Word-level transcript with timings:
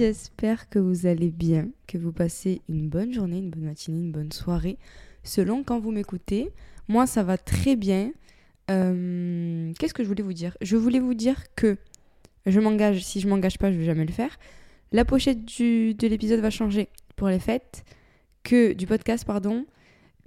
J'espère 0.00 0.70
que 0.70 0.78
vous 0.78 1.04
allez 1.04 1.30
bien, 1.30 1.68
que 1.86 1.98
vous 1.98 2.10
passez 2.10 2.62
une 2.70 2.88
bonne 2.88 3.12
journée, 3.12 3.36
une 3.36 3.50
bonne 3.50 3.64
matinée, 3.64 4.00
une 4.00 4.12
bonne 4.12 4.32
soirée, 4.32 4.78
selon 5.24 5.62
quand 5.62 5.78
vous 5.78 5.90
m'écoutez. 5.90 6.48
Moi 6.88 7.06
ça 7.06 7.22
va 7.22 7.36
très 7.36 7.76
bien. 7.76 8.10
Euh, 8.70 9.74
Qu'est-ce 9.78 9.92
que 9.92 10.02
je 10.02 10.08
voulais 10.08 10.22
vous 10.22 10.32
dire? 10.32 10.56
Je 10.62 10.78
voulais 10.78 11.00
vous 11.00 11.12
dire 11.12 11.54
que 11.54 11.76
je 12.46 12.58
m'engage, 12.60 13.04
si 13.04 13.20
je 13.20 13.28
m'engage 13.28 13.58
pas 13.58 13.70
je 13.70 13.76
vais 13.76 13.84
jamais 13.84 14.06
le 14.06 14.12
faire. 14.12 14.38
La 14.90 15.04
pochette 15.04 15.44
de 15.44 16.06
l'épisode 16.06 16.40
va 16.40 16.48
changer 16.48 16.88
pour 17.16 17.28
les 17.28 17.38
fêtes, 17.38 17.84
que 18.42 18.72
du 18.72 18.86
podcast 18.86 19.26
pardon, 19.26 19.66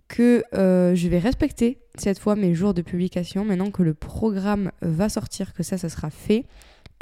que 0.08 0.44
euh, 0.54 0.94
je 0.94 1.08
vais 1.08 1.18
respecter 1.18 1.80
cette 1.98 2.20
fois 2.20 2.36
mes 2.36 2.54
jours 2.54 2.76
de 2.76 2.84
publication 2.84 3.44
maintenant 3.44 3.72
que 3.72 3.82
le 3.82 3.96
programme 3.96 4.72
va 4.84 5.10
sortir, 5.10 5.52
que 5.52 5.64
ça 5.64 5.80
ça 5.80 5.90
sera 5.90 6.12
fait. 6.12 6.46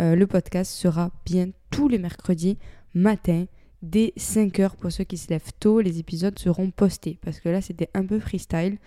Euh, 0.02 0.16
le 0.16 0.26
podcast 0.26 0.72
sera 0.72 1.12
bien 1.26 1.50
tous 1.70 1.88
les 1.88 2.00
mercredis 2.00 2.58
matin 2.96 3.46
dès 3.84 4.14
5h 4.18 4.76
pour 4.78 4.92
ceux 4.92 5.04
qui 5.04 5.18
se 5.18 5.30
lèvent 5.30 5.54
tôt. 5.60 5.80
Les 5.80 6.00
épisodes 6.00 6.38
seront 6.40 6.72
postés 6.72 7.20
parce 7.22 7.40
que 7.40 7.50
là 7.50 7.62
c'était 7.62 7.90
un 7.94 8.06
peu 8.06 8.20
freestyle. 8.20 8.78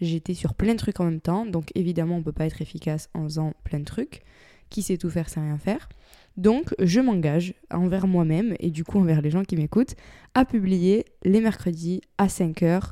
J'étais 0.00 0.34
sur 0.34 0.54
plein 0.54 0.72
de 0.72 0.78
trucs 0.78 0.98
en 0.98 1.04
même 1.04 1.20
temps, 1.20 1.46
donc 1.46 1.70
évidemment 1.76 2.16
on 2.16 2.22
peut 2.22 2.32
pas 2.32 2.46
être 2.46 2.60
efficace 2.60 3.08
en 3.14 3.22
faisant 3.24 3.54
plein 3.62 3.78
de 3.78 3.84
trucs. 3.84 4.22
Qui 4.68 4.82
sait 4.82 4.96
tout 4.96 5.10
faire 5.10 5.28
sans 5.28 5.42
rien 5.42 5.58
faire? 5.58 5.88
Donc 6.36 6.74
je 6.80 7.00
m'engage 7.00 7.54
envers 7.70 8.08
moi-même 8.08 8.56
et 8.58 8.70
du 8.70 8.82
coup 8.82 8.98
envers 8.98 9.22
les 9.22 9.30
gens 9.30 9.44
qui 9.44 9.56
m'écoutent 9.56 9.94
à 10.34 10.44
publier 10.44 11.04
les 11.22 11.40
mercredis 11.40 12.00
à 12.18 12.26
5h, 12.26 12.90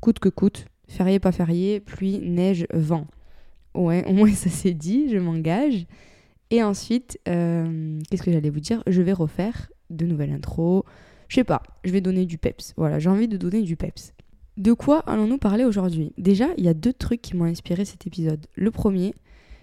coûte 0.00 0.20
que 0.20 0.28
coûte, 0.28 0.66
férié 0.86 1.18
pas 1.18 1.32
férié, 1.32 1.80
pluie, 1.80 2.20
neige, 2.20 2.66
vent. 2.72 3.08
Ouais, 3.74 4.04
au 4.08 4.12
moins 4.12 4.32
ça 4.32 4.50
c'est 4.50 4.74
dit, 4.74 5.08
je 5.10 5.18
m'engage. 5.18 5.86
Et 6.54 6.62
ensuite, 6.62 7.18
euh, 7.26 7.98
qu'est-ce 8.08 8.22
que 8.22 8.30
j'allais 8.30 8.48
vous 8.48 8.60
dire? 8.60 8.80
Je 8.86 9.02
vais 9.02 9.12
refaire 9.12 9.72
de 9.90 10.06
nouvelles 10.06 10.30
intros. 10.30 10.84
Je 11.26 11.34
sais 11.34 11.42
pas, 11.42 11.64
je 11.82 11.90
vais 11.90 12.00
donner 12.00 12.26
du 12.26 12.38
peps. 12.38 12.74
Voilà, 12.76 13.00
j'ai 13.00 13.08
envie 13.08 13.26
de 13.26 13.36
donner 13.36 13.62
du 13.62 13.74
peps. 13.74 14.14
De 14.56 14.72
quoi 14.72 15.00
allons-nous 15.00 15.38
parler 15.38 15.64
aujourd'hui? 15.64 16.12
Déjà, 16.16 16.46
il 16.56 16.64
y 16.64 16.68
a 16.68 16.74
deux 16.74 16.92
trucs 16.92 17.22
qui 17.22 17.36
m'ont 17.36 17.46
inspiré 17.46 17.84
cet 17.84 18.06
épisode. 18.06 18.46
Le 18.54 18.70
premier, 18.70 19.16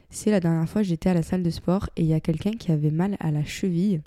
c'est 0.10 0.32
la 0.32 0.42
dernière 0.42 0.68
fois 0.68 0.84
j'étais 0.84 1.10
à 1.10 1.14
la 1.14 1.22
salle 1.22 1.44
de 1.44 1.50
sport 1.50 1.90
et 1.96 2.02
il 2.02 2.08
y 2.08 2.14
a 2.14 2.20
quelqu'un 2.20 2.52
qui 2.52 2.74
avait 2.74 2.92
mal 2.92 3.16
à 3.22 3.32
la 3.32 3.46
cheville. 3.46 4.02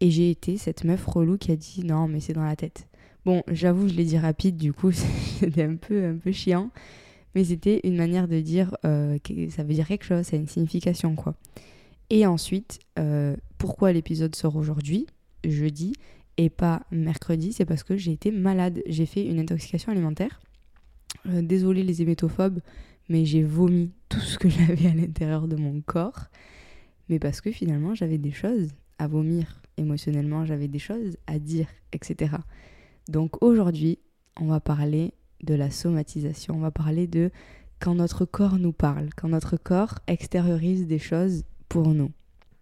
Et 0.00 0.10
j'ai 0.10 0.28
été 0.32 0.56
cette 0.56 0.82
meuf 0.82 1.06
relou 1.06 1.38
qui 1.38 1.52
a 1.52 1.56
dit 1.56 1.84
non, 1.84 2.08
mais 2.08 2.18
c'est 2.18 2.32
dans 2.32 2.44
la 2.44 2.56
tête. 2.56 2.88
Bon, 3.26 3.44
j'avoue, 3.46 3.86
je 3.86 3.94
l'ai 3.94 4.04
dit 4.04 4.18
rapide, 4.18 4.56
du 4.56 4.72
coup, 4.72 4.90
c'était 5.38 5.62
un 5.62 5.76
peu, 5.76 6.04
un 6.04 6.16
peu 6.16 6.32
chiant. 6.32 6.70
Mais 7.36 7.44
c'était 7.44 7.78
une 7.84 7.96
manière 7.96 8.26
de 8.26 8.40
dire 8.40 8.76
euh, 8.84 9.18
que 9.22 9.50
ça 9.50 9.62
veut 9.62 9.74
dire 9.74 9.86
quelque 9.86 10.04
chose, 10.04 10.26
ça 10.26 10.34
a 10.34 10.40
une 10.40 10.48
signification, 10.48 11.14
quoi. 11.14 11.36
Et 12.10 12.26
ensuite, 12.26 12.78
euh, 12.98 13.36
pourquoi 13.58 13.92
l'épisode 13.92 14.34
sort 14.34 14.56
aujourd'hui, 14.56 15.06
jeudi, 15.44 15.92
et 16.36 16.48
pas 16.48 16.82
mercredi 16.90 17.52
C'est 17.52 17.64
parce 17.64 17.82
que 17.82 17.96
j'ai 17.96 18.12
été 18.12 18.30
malade. 18.30 18.82
J'ai 18.86 19.06
fait 19.06 19.24
une 19.24 19.38
intoxication 19.38 19.92
alimentaire. 19.92 20.40
Euh, 21.26 21.42
désolée 21.42 21.82
les 21.82 22.00
hémétophobes, 22.00 22.60
mais 23.08 23.24
j'ai 23.24 23.42
vomi 23.42 23.92
tout 24.08 24.20
ce 24.20 24.38
que 24.38 24.48
j'avais 24.48 24.86
à 24.86 24.94
l'intérieur 24.94 25.48
de 25.48 25.56
mon 25.56 25.80
corps. 25.80 26.26
Mais 27.08 27.18
parce 27.18 27.40
que 27.40 27.50
finalement, 27.50 27.94
j'avais 27.94 28.18
des 28.18 28.32
choses 28.32 28.68
à 28.98 29.06
vomir 29.06 29.62
émotionnellement, 29.76 30.44
j'avais 30.44 30.68
des 30.68 30.78
choses 30.78 31.16
à 31.26 31.38
dire, 31.38 31.68
etc. 31.92 32.36
Donc 33.08 33.42
aujourd'hui, 33.42 33.98
on 34.40 34.46
va 34.46 34.60
parler 34.60 35.14
de 35.42 35.54
la 35.54 35.70
somatisation. 35.70 36.56
On 36.56 36.60
va 36.60 36.70
parler 36.70 37.06
de 37.06 37.30
quand 37.80 37.94
notre 37.94 38.24
corps 38.24 38.58
nous 38.58 38.72
parle, 38.72 39.10
quand 39.16 39.28
notre 39.28 39.56
corps 39.56 39.98
extériorise 40.06 40.86
des 40.86 40.98
choses 40.98 41.44
pour 41.68 41.88
nous. 41.88 42.10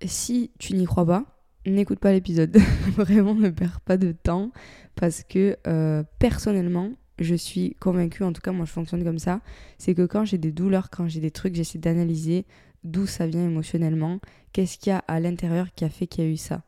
Si 0.04 0.50
tu 0.58 0.74
n'y 0.74 0.84
crois 0.84 1.06
pas, 1.06 1.24
n'écoute 1.66 1.98
pas 1.98 2.12
l'épisode. 2.12 2.56
Vraiment, 2.96 3.34
ne 3.34 3.50
perds 3.50 3.80
pas 3.80 3.96
de 3.96 4.12
temps 4.12 4.52
parce 4.94 5.22
que 5.22 5.56
euh, 5.66 6.02
personnellement, 6.18 6.92
je 7.18 7.34
suis 7.34 7.74
convaincue, 7.80 8.24
en 8.24 8.32
tout 8.32 8.42
cas 8.42 8.52
moi 8.52 8.66
je 8.66 8.72
fonctionne 8.72 9.04
comme 9.04 9.18
ça, 9.18 9.40
c'est 9.78 9.94
que 9.94 10.04
quand 10.04 10.24
j'ai 10.24 10.38
des 10.38 10.52
douleurs, 10.52 10.90
quand 10.90 11.08
j'ai 11.08 11.20
des 11.20 11.30
trucs, 11.30 11.54
j'essaie 11.54 11.78
d'analyser 11.78 12.44
d'où 12.84 13.06
ça 13.06 13.26
vient 13.26 13.44
émotionnellement, 13.44 14.20
qu'est-ce 14.52 14.78
qu'il 14.78 14.90
y 14.90 14.92
a 14.92 14.98
à 15.08 15.18
l'intérieur 15.18 15.72
qui 15.74 15.84
a 15.84 15.88
fait 15.88 16.06
qu'il 16.06 16.24
y 16.24 16.26
a 16.26 16.30
eu 16.30 16.36
ça. 16.36 16.62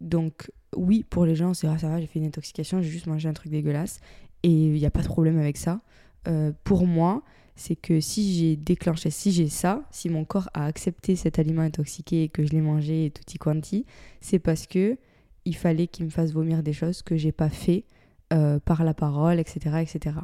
Donc 0.00 0.50
oui, 0.76 1.04
pour 1.08 1.24
les 1.24 1.34
gens, 1.34 1.54
c'est 1.54 1.66
ah, 1.66 1.78
ça 1.78 1.88
va, 1.88 2.00
j'ai 2.00 2.06
fait 2.06 2.18
une 2.18 2.26
intoxication, 2.26 2.82
j'ai 2.82 2.90
juste 2.90 3.06
mangé 3.06 3.28
un 3.28 3.32
truc 3.32 3.50
dégueulasse 3.50 4.00
et 4.42 4.50
il 4.50 4.72
n'y 4.72 4.86
a 4.86 4.90
pas 4.90 5.02
de 5.02 5.06
problème 5.06 5.38
avec 5.38 5.56
ça. 5.56 5.80
Euh, 6.28 6.52
pour 6.64 6.86
moi, 6.86 7.22
c'est 7.54 7.76
que 7.76 8.00
si 8.00 8.34
j'ai 8.34 8.56
déclenché, 8.56 9.10
si 9.10 9.32
j'ai 9.32 9.48
ça, 9.48 9.82
si 9.90 10.08
mon 10.08 10.24
corps 10.24 10.48
a 10.54 10.66
accepté 10.66 11.16
cet 11.16 11.38
aliment 11.38 11.62
intoxiqué 11.62 12.24
et 12.24 12.28
que 12.28 12.44
je 12.44 12.50
l'ai 12.50 12.60
mangé 12.60 13.06
et 13.06 13.10
tutti 13.10 13.38
quanti, 13.38 13.84
c'est 14.20 14.38
parce 14.38 14.66
que 14.66 14.96
il 15.44 15.56
fallait 15.56 15.86
qu'il 15.86 16.04
me 16.04 16.10
fasse 16.10 16.32
vomir 16.32 16.62
des 16.62 16.72
choses 16.72 17.02
que 17.02 17.16
j'ai 17.16 17.32
pas 17.32 17.50
fait 17.50 17.84
euh, 18.32 18.58
par 18.60 18.84
la 18.84 18.94
parole, 18.94 19.40
etc., 19.40 19.82
etc. 19.82 20.16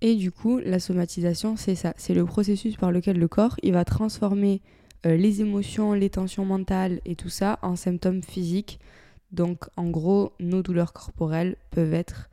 Et 0.00 0.14
du 0.14 0.30
coup, 0.30 0.58
la 0.58 0.78
somatisation, 0.78 1.56
c'est 1.56 1.74
ça, 1.74 1.94
c'est 1.96 2.14
le 2.14 2.24
processus 2.24 2.76
par 2.76 2.92
lequel 2.92 3.18
le 3.18 3.28
corps 3.28 3.56
il 3.62 3.72
va 3.72 3.84
transformer 3.84 4.60
euh, 5.06 5.16
les 5.16 5.40
émotions, 5.40 5.92
les 5.92 6.10
tensions 6.10 6.44
mentales 6.44 7.00
et 7.04 7.16
tout 7.16 7.28
ça 7.28 7.58
en 7.62 7.76
symptômes 7.76 8.22
physiques. 8.22 8.78
Donc, 9.32 9.64
en 9.76 9.90
gros, 9.90 10.32
nos 10.40 10.62
douleurs 10.62 10.92
corporelles 10.92 11.56
peuvent 11.70 11.94
être 11.94 12.28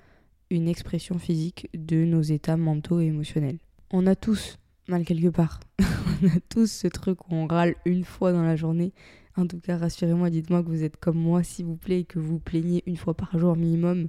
une 0.50 0.68
expression 0.68 1.18
physique 1.18 1.70
de 1.74 2.06
nos 2.06 2.22
états 2.22 2.58
mentaux 2.58 3.00
et 3.00 3.06
émotionnels 3.06 3.58
on 3.92 4.08
a 4.08 4.16
tous 4.16 4.58
mal 4.88 5.04
quelque 5.04 5.30
part. 5.30 5.60
on 5.80 6.28
a 6.28 6.40
tous 6.50 6.72
ce 6.72 6.88
truc 6.88 7.30
où 7.30 7.36
on 7.36 7.48
râle 7.48 7.76
une 7.86 8.04
fois 8.04 8.32
dans 8.32 8.44
la 8.44 8.56
journée. 8.56 8.94
En 9.38 9.48
tout 9.48 9.60
cas, 9.60 9.78
rassurez-moi, 9.78 10.30
dites-moi 10.30 10.64
que 10.64 10.70
vous 10.70 10.84
êtes 10.84 10.98
comme 10.98 11.18
moi, 11.18 11.44
s'il 11.44 11.66
vous 11.66 11.76
plaît, 11.76 12.02
et 12.02 12.06
que 12.06 12.20
vous 12.20 12.40
plaignez 12.40 12.84
une 12.86 12.96
fois 12.96 13.14
par 13.14 13.38
jour 13.38 13.56
minimum 13.56 14.08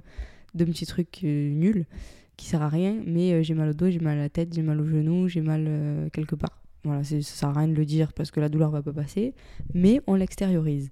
de 0.53 0.65
petits 0.65 0.85
trucs 0.85 1.23
euh, 1.23 1.49
nuls 1.49 1.85
qui 2.37 2.45
sert 2.45 2.61
à 2.61 2.69
rien. 2.69 3.01
Mais 3.05 3.33
euh, 3.33 3.43
j'ai 3.43 3.53
mal 3.53 3.69
au 3.69 3.73
dos, 3.73 3.89
j'ai 3.89 3.99
mal 3.99 4.17
à 4.17 4.21
la 4.21 4.29
tête, 4.29 4.53
j'ai 4.53 4.61
mal 4.61 4.79
au 4.79 4.85
genou, 4.85 5.27
j'ai 5.27 5.41
mal 5.41 5.65
euh, 5.67 6.09
quelque 6.09 6.35
part. 6.35 6.61
Voilà, 6.83 7.03
ça 7.03 7.21
sert 7.21 7.49
à 7.49 7.53
rien 7.53 7.67
de 7.67 7.73
le 7.73 7.85
dire 7.85 8.13
parce 8.13 8.31
que 8.31 8.39
la 8.39 8.47
douleur 8.47 8.71
va 8.71 8.81
pas 8.81 8.93
passer. 8.93 9.33
Mais 9.73 10.01
on 10.07 10.15
l'extériorise. 10.15 10.91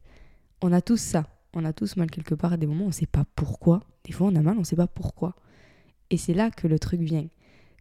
On 0.62 0.74
a 0.74 0.81
tous 0.81 1.00
ça. 1.00 1.28
On 1.53 1.63
a 1.63 1.72
tous 1.72 1.95
mal 1.95 2.12
quelque 2.12 2.35
part 2.35 2.51
à 2.51 2.57
des 2.57 2.68
moments, 2.68 2.88
on 2.88 2.91
sait 2.91 3.06
pas 3.06 3.24
pourquoi. 3.35 3.81
Des 4.03 4.12
fois, 4.12 4.28
on 4.28 4.35
a 4.35 4.41
mal, 4.41 4.57
on 4.57 4.66
sait 4.66 4.75
pas 4.75 4.88
pourquoi. 4.88 5.35
Et 6.09 6.18
c'est 6.18 6.33
là 6.33 6.51
que 6.51 6.68
le 6.68 6.77
truc 6.80 7.00
vient. 7.00 7.27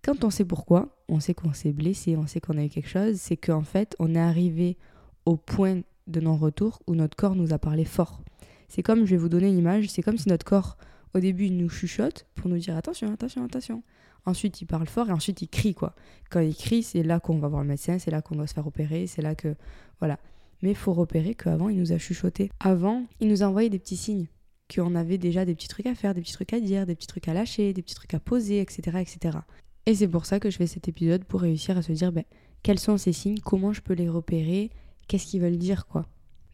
Quand 0.04 0.22
on 0.22 0.28
sait 0.28 0.44
pourquoi, 0.44 1.02
on 1.08 1.18
sait 1.18 1.32
qu'on 1.32 1.54
s'est 1.54 1.72
blessé, 1.72 2.14
on 2.14 2.26
sait 2.26 2.38
qu'on 2.38 2.58
a 2.58 2.64
eu 2.64 2.68
quelque 2.68 2.90
chose, 2.90 3.16
c'est 3.16 3.38
qu'en 3.38 3.62
fait, 3.62 3.96
on 3.98 4.14
est 4.14 4.20
arrivé 4.20 4.76
au 5.24 5.38
point 5.38 5.80
de 6.06 6.20
non-retour 6.20 6.82
où 6.86 6.94
notre 6.94 7.16
corps 7.16 7.34
nous 7.34 7.54
a 7.54 7.58
parlé 7.58 7.86
fort. 7.86 8.20
C'est 8.68 8.82
comme, 8.82 9.06
je 9.06 9.12
vais 9.12 9.16
vous 9.16 9.30
donner 9.30 9.48
une 9.48 9.56
image, 9.56 9.88
c'est 9.88 10.02
comme 10.02 10.18
si 10.18 10.28
notre 10.28 10.44
corps, 10.44 10.76
au 11.14 11.20
début, 11.20 11.46
il 11.46 11.56
nous 11.56 11.70
chuchote 11.70 12.26
pour 12.34 12.50
nous 12.50 12.58
dire 12.58 12.76
attention, 12.76 13.10
attention, 13.14 13.46
attention. 13.46 13.82
Ensuite, 14.26 14.60
il 14.60 14.66
parle 14.66 14.86
fort 14.88 15.08
et 15.08 15.12
ensuite, 15.12 15.40
il 15.40 15.48
crie, 15.48 15.74
quoi. 15.74 15.94
Quand 16.30 16.40
il 16.40 16.54
crie, 16.54 16.82
c'est 16.82 17.02
là 17.02 17.18
qu'on 17.18 17.38
va 17.38 17.48
voir 17.48 17.62
le 17.62 17.68
médecin, 17.68 17.98
c'est 17.98 18.10
là 18.10 18.20
qu'on 18.20 18.34
doit 18.34 18.46
se 18.46 18.52
faire 18.52 18.66
opérer, 18.66 19.06
c'est 19.06 19.22
là 19.22 19.34
que. 19.34 19.54
Voilà. 20.00 20.18
Mais 20.60 20.70
il 20.70 20.76
faut 20.76 20.92
repérer 20.92 21.34
qu'avant, 21.34 21.70
il 21.70 21.78
nous 21.78 21.92
a 21.92 21.98
chuchoté. 21.98 22.50
Avant, 22.60 23.06
il 23.20 23.28
nous 23.28 23.42
a 23.42 23.46
envoyé 23.46 23.70
des 23.70 23.78
petits 23.78 23.96
signes 23.96 24.26
qu'on 24.74 24.94
avait 24.94 25.18
déjà 25.18 25.44
des 25.44 25.54
petits 25.54 25.68
trucs 25.68 25.86
à 25.86 25.94
faire, 25.94 26.14
des 26.14 26.20
petits 26.20 26.32
trucs 26.32 26.52
à 26.52 26.60
dire, 26.60 26.84
des 26.84 26.94
petits 26.94 27.06
trucs 27.06 27.28
à 27.28 27.34
lâcher, 27.34 27.72
des 27.72 27.82
petits 27.82 27.94
trucs 27.94 28.14
à 28.14 28.20
poser, 28.20 28.60
etc. 28.60 28.98
etc. 29.00 29.38
Et 29.86 29.94
c'est 29.94 30.08
pour 30.08 30.26
ça 30.26 30.40
que 30.40 30.50
je 30.50 30.56
fais 30.56 30.66
cet 30.66 30.88
épisode 30.88 31.24
pour 31.24 31.42
réussir 31.42 31.76
à 31.76 31.82
se 31.82 31.92
dire 31.92 32.12
ben, 32.12 32.24
quels 32.62 32.78
sont 32.78 32.96
ces 32.96 33.12
signes, 33.12 33.38
comment 33.38 33.72
je 33.72 33.82
peux 33.82 33.94
les 33.94 34.08
repérer, 34.08 34.70
qu'est-ce 35.08 35.26
qu'ils 35.26 35.40
veulent 35.42 35.58
dire 35.58 35.86
quoi. 35.86 36.06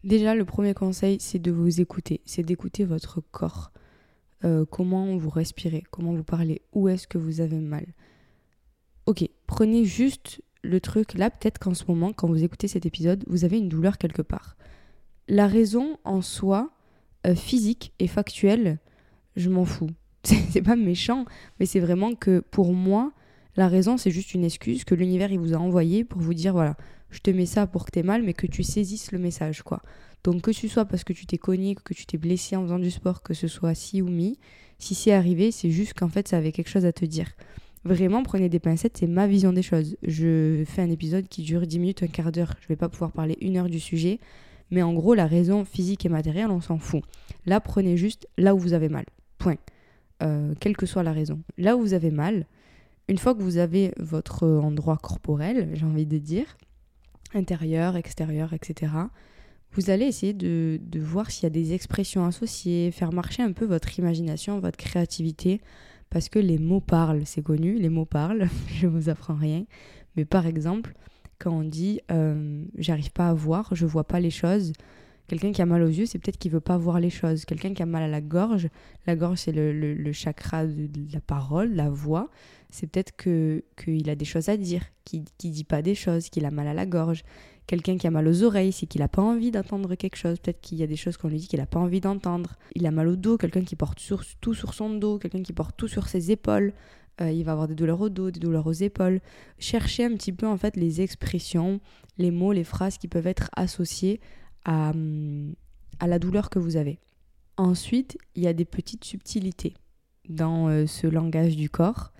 Déjà, 0.03 0.33
le 0.35 0.45
premier 0.45 0.73
conseil, 0.73 1.17
c'est 1.19 1.39
de 1.39 1.51
vous 1.51 1.79
écouter, 1.79 2.21
c'est 2.25 2.43
d'écouter 2.43 2.85
votre 2.85 3.21
corps. 3.31 3.71
euh, 4.43 4.65
comment 4.65 5.15
vous 5.17 5.29
respirez, 5.29 5.83
comment 5.91 6.13
vous 6.13 6.23
parlez, 6.23 6.63
où 6.73 6.89
est-ce 6.89 7.07
que 7.07 7.19
vous 7.19 7.41
avez 7.41 7.59
mal. 7.59 7.85
Ok, 9.05 9.27
prenez 9.45 9.85
juste 9.85 10.41
le 10.63 10.79
truc 10.79 11.13
là, 11.13 11.29
peut-être 11.29 11.59
qu'en 11.59 11.75
ce 11.75 11.85
moment, 11.87 12.11
quand 12.13 12.27
vous 12.27 12.43
écoutez 12.43 12.67
cet 12.67 12.85
épisode, 12.87 13.23
vous 13.27 13.45
avez 13.45 13.57
une 13.59 13.69
douleur 13.69 13.99
quelque 13.99 14.23
part. 14.23 14.57
La 15.27 15.47
raison 15.47 15.97
en 16.03 16.21
soi, 16.21 16.71
euh, 17.27 17.35
physique 17.35 17.93
et 17.99 18.07
factuelle, 18.07 18.79
je 19.35 19.49
m'en 19.49 19.65
fous. 19.65 19.91
C'est 20.23 20.61
pas 20.63 20.75
méchant, 20.75 21.25
mais 21.59 21.65
c'est 21.65 21.79
vraiment 21.79 22.13
que 22.15 22.39
pour 22.39 22.73
moi, 22.73 23.11
la 23.55 23.67
raison, 23.67 23.97
c'est 23.97 24.11
juste 24.11 24.33
une 24.33 24.43
excuse 24.43 24.83
que 24.83 24.95
l'univers 24.95 25.31
il 25.31 25.39
vous 25.39 25.53
a 25.53 25.57
envoyée 25.57 26.03
pour 26.03 26.21
vous 26.21 26.33
dire 26.33 26.53
voilà, 26.53 26.77
je 27.09 27.19
te 27.19 27.31
mets 27.31 27.45
ça 27.45 27.67
pour 27.67 27.85
que 27.85 27.91
t'aies 27.91 28.03
mal, 28.03 28.23
mais 28.23 28.33
que 28.33 28.47
tu 28.47 28.63
saisisses 28.63 29.11
le 29.11 29.19
message, 29.19 29.61
quoi. 29.63 29.81
Donc 30.23 30.41
que 30.41 30.51
ce 30.51 30.67
soit 30.67 30.85
parce 30.85 31.03
que 31.03 31.13
tu 31.13 31.25
t'es 31.25 31.37
cogné, 31.37 31.75
que 31.75 31.93
tu 31.93 32.05
t'es 32.05 32.17
blessé 32.17 32.55
en 32.55 32.63
faisant 32.63 32.79
du 32.79 32.91
sport, 32.91 33.23
que 33.23 33.33
ce 33.33 33.47
soit 33.47 33.73
si 33.73 34.01
ou 34.01 34.07
mi, 34.07 34.37
si 34.77 34.95
c'est 34.95 35.11
arrivé, 35.11 35.51
c'est 35.51 35.71
juste 35.71 35.93
qu'en 35.93 36.09
fait 36.09 36.27
ça 36.27 36.37
avait 36.37 36.51
quelque 36.51 36.69
chose 36.69 36.85
à 36.85 36.93
te 36.93 37.05
dire. 37.05 37.27
Vraiment, 37.83 38.21
prenez 38.21 38.47
des 38.47 38.59
pincettes, 38.59 38.97
c'est 38.97 39.07
ma 39.07 39.25
vision 39.25 39.53
des 39.53 39.63
choses. 39.63 39.97
Je 40.03 40.63
fais 40.67 40.83
un 40.83 40.89
épisode 40.91 41.27
qui 41.27 41.41
dure 41.41 41.65
10 41.65 41.79
minutes, 41.79 42.03
un 42.03 42.07
quart 42.07 42.31
d'heure. 42.31 42.53
Je 42.61 42.67
vais 42.67 42.75
pas 42.75 42.89
pouvoir 42.89 43.11
parler 43.11 43.37
une 43.41 43.57
heure 43.57 43.69
du 43.69 43.79
sujet, 43.79 44.19
mais 44.69 44.83
en 44.83 44.93
gros, 44.93 45.15
la 45.15 45.25
raison 45.25 45.65
physique 45.65 46.05
et 46.05 46.09
matérielle, 46.09 46.51
on 46.51 46.61
s'en 46.61 46.77
fout. 46.77 47.03
Là, 47.47 47.59
prenez 47.59 47.97
juste 47.97 48.27
là 48.37 48.53
où 48.53 48.59
vous 48.59 48.73
avez 48.73 48.87
mal. 48.87 49.05
Point. 49.39 49.57
Euh, 50.21 50.53
quelle 50.59 50.77
que 50.77 50.85
soit 50.85 51.01
la 51.01 51.11
raison. 51.11 51.41
Là 51.57 51.75
où 51.75 51.81
vous 51.81 51.93
avez 51.93 52.11
mal, 52.11 52.45
une 53.07 53.17
fois 53.17 53.35
que 53.35 53.41
vous 53.41 53.57
avez 53.57 53.93
votre 53.97 54.47
endroit 54.47 54.97
corporel, 54.97 55.69
j'ai 55.73 55.85
envie 55.85 56.05
de 56.05 56.17
dire, 56.17 56.57
intérieur, 57.33 57.95
extérieur, 57.95 58.53
etc., 58.53 58.91
vous 59.73 59.89
allez 59.89 60.05
essayer 60.05 60.33
de, 60.33 60.79
voir 60.95 61.31
s'il 61.31 61.43
y 61.43 61.47
a 61.47 61.49
des 61.49 61.73
expressions 61.73 62.25
associées, 62.25 62.91
faire 62.91 63.13
marcher 63.13 63.41
un 63.41 63.53
peu 63.53 63.65
votre 63.65 63.97
imagination, 63.99 64.59
votre 64.59 64.77
créativité, 64.77 65.61
parce 66.09 66.27
que 66.27 66.39
les 66.39 66.57
mots 66.57 66.81
parlent, 66.81 67.25
c'est 67.25 67.41
connu, 67.41 67.79
les 67.79 67.89
mots 67.89 68.05
parlent, 68.05 68.49
je 68.67 68.87
vous 68.87 69.07
apprends 69.09 69.35
rien. 69.35 69.63
Mais 70.17 70.25
par 70.25 70.45
exemple, 70.45 70.93
quand 71.39 71.51
on 71.51 71.63
dit 71.63 72.01
euh, 72.11 72.65
j'arrive 72.77 73.11
pas 73.11 73.29
à 73.29 73.33
voir, 73.33 73.73
je 73.73 73.85
vois 73.85 74.03
pas 74.03 74.19
les 74.19 74.29
choses, 74.29 74.73
quelqu'un 75.27 75.51
qui 75.51 75.61
a 75.61 75.65
mal 75.65 75.81
aux 75.81 75.87
yeux, 75.87 76.05
c'est 76.05 76.19
peut-être 76.19 76.37
qu'il 76.37 76.51
veut 76.51 76.59
pas 76.59 76.77
voir 76.77 76.99
les 76.99 77.09
choses. 77.09 77.45
Quelqu'un 77.45 77.73
qui 77.73 77.81
a 77.81 77.85
mal 77.85 78.03
à 78.03 78.07
la 78.07 78.21
gorge, 78.21 78.67
la 79.07 79.15
gorge 79.15 79.39
c'est 79.39 79.51
le, 79.51 80.11
chakra 80.11 80.65
de, 80.65 80.89
la 81.13 81.21
parole, 81.21 81.73
la 81.73 81.89
voix, 81.89 82.29
c'est 82.69 82.87
peut-être 82.87 83.15
que 83.15 83.63
qu'il 83.77 84.09
a 84.09 84.15
des 84.15 84.25
choses 84.25 84.49
à 84.49 84.57
dire, 84.57 84.83
qu'il 85.05 85.21
ne 85.21 85.49
dit 85.49 85.63
pas 85.63 85.81
des 85.81 85.95
choses, 85.95 86.29
qu'il 86.29 86.45
a 86.45 86.51
mal 86.51 86.67
à 86.67 86.73
la 86.73 86.85
gorge. 86.85 87.23
Quelqu'un 87.67 87.97
qui 87.97 88.07
a 88.07 88.11
mal 88.11 88.27
aux 88.27 88.43
oreilles, 88.43 88.71
c'est 88.71 88.85
qu'il 88.85 89.01
n'a 89.01 89.07
pas 89.07 89.21
envie 89.21 89.51
d'entendre 89.51 89.95
quelque 89.95 90.17
chose. 90.17 90.39
Peut-être 90.39 90.59
qu'il 90.59 90.77
y 90.79 90.83
a 90.83 90.87
des 90.87 90.95
choses 90.95 91.15
qu'on 91.15 91.29
lui 91.29 91.37
dit 91.37 91.47
qu'il 91.47 91.59
n'a 91.59 91.65
pas 91.65 91.79
envie 91.79 92.01
d'entendre. 92.01 92.57
Il 92.75 92.85
a 92.85 92.91
mal 92.91 93.07
au 93.07 93.15
dos, 93.15 93.37
quelqu'un 93.37 93.63
qui 93.63 93.75
porte 93.75 93.99
tout 94.41 94.53
sur 94.53 94.73
son 94.73 94.89
dos, 94.89 95.19
quelqu'un 95.19 95.43
qui 95.43 95.53
porte 95.53 95.77
tout 95.77 95.87
sur 95.87 96.07
ses 96.07 96.31
épaules. 96.31 96.73
Euh, 97.21 97.31
il 97.31 97.43
va 97.43 97.53
avoir 97.53 97.67
des 97.67 97.75
douleurs 97.75 98.01
au 98.01 98.09
dos, 98.09 98.31
des 98.31 98.39
douleurs 98.39 98.67
aux 98.67 98.73
épaules. 98.73 99.21
Cherchez 99.59 100.05
un 100.05 100.13
petit 100.15 100.31
peu 100.31 100.47
en 100.47 100.57
fait 100.57 100.75
les 100.75 101.01
expressions, 101.01 101.79
les 102.17 102.31
mots, 102.31 102.51
les 102.51 102.63
phrases 102.63 102.97
qui 102.97 103.07
peuvent 103.07 103.27
être 103.27 103.49
associées 103.55 104.19
à, 104.65 104.93
la 106.05 106.19
douleur 106.19 106.49
que 106.49 106.59
vous 106.59 106.77
avez. 106.77 106.99
Ensuite, 107.57 108.17
il 108.35 108.43
y 108.43 108.47
a 108.47 108.53
des 108.53 108.65
petites 108.65 109.03
subtilités 109.03 109.75
dans 110.29 110.67
euh, 110.67 110.85
ce 110.85 111.07
langage 111.07 111.55
du 111.55 111.69
corps. 111.69 112.11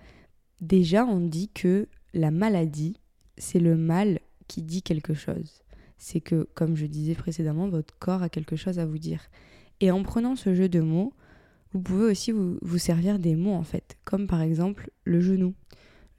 Déjà, 0.59 1.05
on 1.05 1.19
dit 1.19 1.49
que 1.49 1.87
la 2.13 2.31
maladie, 2.31 2.97
c'est 3.37 3.59
le 3.59 3.75
mal 3.75 4.19
qui 4.47 4.61
dit 4.61 4.81
quelque 4.81 5.13
chose. 5.13 5.61
C'est 5.97 6.21
que, 6.21 6.47
comme 6.53 6.75
je 6.75 6.85
disais 6.85 7.15
précédemment, 7.15 7.69
votre 7.69 7.97
corps 7.97 8.23
a 8.23 8.29
quelque 8.29 8.55
chose 8.55 8.79
à 8.79 8.85
vous 8.85 8.97
dire. 8.97 9.29
Et 9.79 9.91
en 9.91 10.03
prenant 10.03 10.35
ce 10.35 10.53
jeu 10.53 10.69
de 10.69 10.79
mots, 10.79 11.13
vous 11.73 11.81
pouvez 11.81 12.05
aussi 12.05 12.31
vous, 12.31 12.57
vous 12.61 12.77
servir 12.77 13.17
des 13.17 13.35
mots 13.35 13.53
en 13.53 13.63
fait, 13.63 13.97
comme 14.03 14.27
par 14.27 14.41
exemple 14.41 14.91
le 15.05 15.21
genou. 15.21 15.53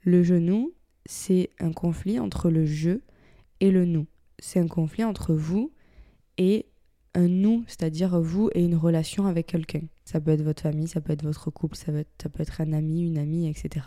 Le 0.01 0.23
genou, 0.23 0.73
c'est 1.05 1.49
un 1.59 1.71
conflit 1.71 2.19
entre 2.19 2.49
le 2.49 2.65
je 2.65 2.99
et 3.59 3.71
le 3.71 3.85
nous. 3.85 4.07
C'est 4.39 4.59
un 4.59 4.67
conflit 4.67 5.03
entre 5.03 5.33
vous 5.33 5.71
et 6.37 6.65
un 7.15 7.27
nous, 7.27 7.63
c'est-à-dire 7.67 8.19
vous 8.19 8.49
et 8.53 8.63
une 8.63 8.75
relation 8.75 9.27
avec 9.27 9.47
quelqu'un. 9.47 9.81
Ça 10.05 10.19
peut 10.19 10.31
être 10.31 10.41
votre 10.41 10.63
famille, 10.63 10.87
ça 10.87 11.01
peut 11.01 11.13
être 11.13 11.23
votre 11.23 11.51
couple, 11.51 11.75
ça 11.75 11.91
peut 11.91 11.99
être, 11.99 12.11
ça 12.21 12.29
peut 12.29 12.41
être 12.41 12.61
un 12.61 12.73
ami, 12.73 13.05
une 13.05 13.17
amie, 13.17 13.47
etc. 13.47 13.85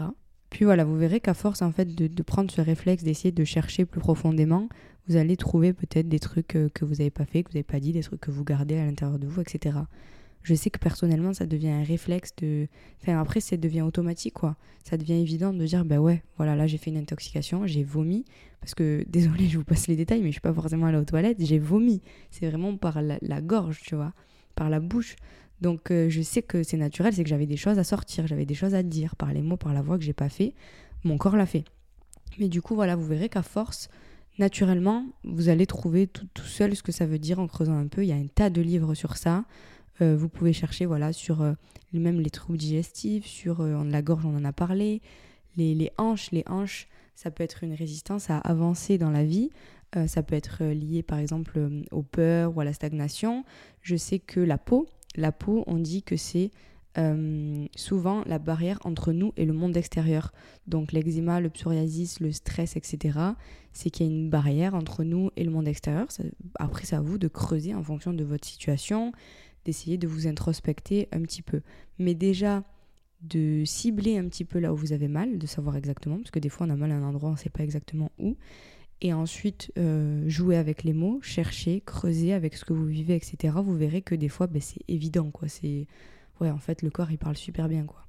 Puis 0.50 0.64
voilà, 0.64 0.84
vous 0.84 0.96
verrez 0.96 1.20
qu'à 1.20 1.34
force 1.34 1.62
en 1.62 1.72
fait 1.72 1.94
de, 1.94 2.06
de 2.06 2.22
prendre 2.22 2.50
ce 2.50 2.60
réflexe, 2.60 3.02
d'essayer 3.02 3.32
de 3.32 3.44
chercher 3.44 3.84
plus 3.84 4.00
profondément, 4.00 4.68
vous 5.08 5.16
allez 5.16 5.36
trouver 5.36 5.72
peut-être 5.72 6.08
des 6.08 6.18
trucs 6.18 6.56
euh, 6.56 6.68
que 6.72 6.84
vous 6.84 6.94
n'avez 6.94 7.10
pas 7.10 7.24
fait, 7.24 7.42
que 7.42 7.50
vous 7.50 7.54
n'avez 7.54 7.64
pas 7.64 7.80
dit, 7.80 7.92
des 7.92 8.02
trucs 8.02 8.20
que 8.20 8.30
vous 8.30 8.44
gardez 8.44 8.76
à 8.76 8.84
l'intérieur 8.84 9.18
de 9.18 9.26
vous, 9.26 9.40
etc. 9.40 9.78
Je 10.46 10.54
sais 10.54 10.70
que 10.70 10.78
personnellement, 10.78 11.34
ça 11.34 11.44
devient 11.44 11.70
un 11.70 11.82
réflexe 11.82 12.30
de. 12.36 12.68
Enfin, 13.02 13.20
après, 13.20 13.40
ça 13.40 13.56
devient 13.56 13.82
automatique, 13.82 14.34
quoi. 14.34 14.54
Ça 14.84 14.96
devient 14.96 15.14
évident 15.14 15.52
de 15.52 15.66
dire, 15.66 15.84
bah 15.84 15.98
ouais, 15.98 16.22
voilà, 16.36 16.54
là, 16.54 16.68
j'ai 16.68 16.78
fait 16.78 16.92
une 16.92 16.98
intoxication, 16.98 17.66
j'ai 17.66 17.82
vomi. 17.82 18.24
Parce 18.60 18.72
que, 18.72 19.04
désolé, 19.08 19.48
je 19.48 19.58
vous 19.58 19.64
passe 19.64 19.88
les 19.88 19.96
détails, 19.96 20.20
mais 20.20 20.28
je 20.28 20.34
suis 20.34 20.40
pas 20.40 20.52
forcément 20.52 20.86
allée 20.86 20.98
aux 20.98 21.04
toilettes, 21.04 21.38
j'ai 21.40 21.58
vomi. 21.58 22.00
C'est 22.30 22.48
vraiment 22.48 22.76
par 22.76 23.02
la, 23.02 23.40
gorge, 23.40 23.80
tu 23.82 23.96
vois, 23.96 24.12
par 24.54 24.70
la 24.70 24.78
bouche. 24.78 25.16
Donc 25.60 25.90
euh, 25.90 26.08
je 26.10 26.22
sais 26.22 26.42
que 26.42 26.62
c'est 26.62 26.76
naturel, 26.76 27.12
c'est 27.12 27.24
que 27.24 27.28
j'avais 27.28 27.46
des 27.46 27.56
choses 27.56 27.80
à 27.80 27.84
sortir, 27.84 28.28
j'avais 28.28 28.46
des 28.46 28.54
choses 28.54 28.74
à 28.74 28.84
dire 28.84 29.16
par 29.16 29.32
les 29.32 29.42
mots, 29.42 29.56
par 29.56 29.74
la 29.74 29.82
voix 29.82 29.98
que 29.98 30.04
j'ai 30.04 30.12
pas 30.12 30.28
fait. 30.28 30.54
Mon 31.02 31.18
corps 31.18 31.34
l'a 31.34 31.46
fait. 31.46 31.64
Mais 32.38 32.46
du 32.48 32.62
coup, 32.62 32.76
voilà, 32.76 32.94
vous 32.94 33.06
verrez 33.06 33.28
qu'à 33.28 33.42
force, 33.42 33.88
naturellement, 34.38 35.06
vous 35.24 35.48
allez 35.48 35.66
trouver 35.66 36.06
tout, 36.06 36.28
seul 36.44 36.76
ce 36.76 36.84
que 36.84 36.92
ça 36.92 37.04
veut 37.04 37.18
dire 37.18 37.40
en 37.40 37.48
creusant 37.48 37.76
un 37.76 37.88
peu. 37.88 38.04
Il 38.04 38.08
y 38.08 38.12
a 38.12 38.16
un 38.16 38.26
tas 38.26 38.48
de 38.48 38.60
livres 38.60 38.94
sur 38.94 39.16
ça. 39.16 39.44
Euh, 40.02 40.16
vous 40.16 40.28
pouvez 40.28 40.52
chercher 40.52 40.86
voilà, 40.86 41.12
sur 41.12 41.42
euh, 41.42 41.52
même 41.92 42.20
les 42.20 42.30
troubles 42.30 42.58
digestifs, 42.58 43.26
sur 43.26 43.60
euh, 43.60 43.82
la 43.84 44.02
gorge, 44.02 44.26
on 44.26 44.36
en 44.36 44.44
a 44.44 44.52
parlé. 44.52 45.00
Les, 45.56 45.74
les, 45.74 45.90
hanches, 45.96 46.30
les 46.32 46.44
hanches, 46.46 46.88
ça 47.14 47.30
peut 47.30 47.42
être 47.42 47.64
une 47.64 47.74
résistance 47.74 48.28
à 48.28 48.38
avancer 48.38 48.98
dans 48.98 49.10
la 49.10 49.24
vie. 49.24 49.50
Ça 50.08 50.22
peut 50.22 50.34
être 50.34 50.62
lié 50.62 51.02
par 51.02 51.18
exemple 51.18 51.58
aux 51.90 52.02
peurs 52.02 52.54
ou 52.54 52.60
à 52.60 52.64
la 52.64 52.74
stagnation. 52.74 53.44
Je 53.80 53.96
sais 53.96 54.18
que 54.18 54.40
la 54.40 54.58
peau, 54.58 54.86
la 55.14 55.32
peau, 55.32 55.64
on 55.66 55.76
dit 55.76 56.02
que 56.02 56.18
c'est 56.18 56.50
souvent 57.76 58.22
la 58.26 58.38
barrière 58.38 58.78
entre 58.84 59.12
nous 59.12 59.32
et 59.38 59.46
le 59.46 59.54
monde 59.54 59.74
extérieur. 59.74 60.32
Donc 60.66 60.92
l'eczéma, 60.92 61.40
le 61.40 61.48
psoriasis, 61.48 62.20
le 62.20 62.30
stress, 62.30 62.76
etc. 62.76 63.18
C'est 63.72 63.88
qu'il 63.88 64.06
y 64.06 64.08
a 64.10 64.12
une 64.12 64.28
barrière 64.28 64.74
entre 64.74 65.02
nous 65.02 65.30
et 65.36 65.44
le 65.44 65.50
monde 65.50 65.68
extérieur. 65.68 66.08
Après, 66.56 66.84
c'est 66.84 66.96
à 66.96 67.00
vous 67.00 67.16
de 67.16 67.28
creuser 67.28 67.74
en 67.74 67.82
fonction 67.82 68.12
de 68.12 68.24
votre 68.24 68.46
situation, 68.46 69.12
d'essayer 69.66 69.98
de 69.98 70.06
vous 70.06 70.26
introspecter 70.26 71.08
un 71.12 71.20
petit 71.20 71.42
peu. 71.42 71.60
Mais 71.98 72.14
déjà, 72.14 72.64
de 73.22 73.64
cibler 73.64 74.16
un 74.18 74.28
petit 74.28 74.44
peu 74.44 74.58
là 74.58 74.72
où 74.72 74.76
vous 74.76 74.92
avez 74.92 75.08
mal, 75.08 75.38
de 75.38 75.46
savoir 75.46 75.76
exactement, 75.76 76.16
parce 76.16 76.30
que 76.30 76.38
des 76.38 76.48
fois 76.48 76.66
on 76.66 76.70
a 76.70 76.76
mal 76.76 76.92
à 76.92 76.96
un 76.96 77.02
endroit, 77.02 77.30
on 77.30 77.32
ne 77.32 77.38
sait 77.38 77.50
pas 77.50 77.64
exactement 77.64 78.10
où. 78.18 78.36
Et 79.02 79.12
ensuite, 79.12 79.72
euh, 79.78 80.26
jouer 80.28 80.56
avec 80.56 80.82
les 80.82 80.94
mots, 80.94 81.20
chercher, 81.20 81.82
creuser 81.82 82.32
avec 82.32 82.54
ce 82.54 82.64
que 82.64 82.72
vous 82.72 82.86
vivez, 82.86 83.14
etc. 83.14 83.54
Vous 83.62 83.76
verrez 83.76 84.00
que 84.00 84.14
des 84.14 84.30
fois, 84.30 84.46
ben, 84.46 84.62
c'est 84.62 84.80
évident, 84.88 85.30
quoi. 85.30 85.48
C'est 85.48 85.86
ouais, 86.40 86.50
en 86.50 86.58
fait, 86.58 86.80
le 86.80 86.90
corps, 86.90 87.10
il 87.10 87.18
parle 87.18 87.36
super 87.36 87.68
bien, 87.68 87.84
quoi. 87.84 88.06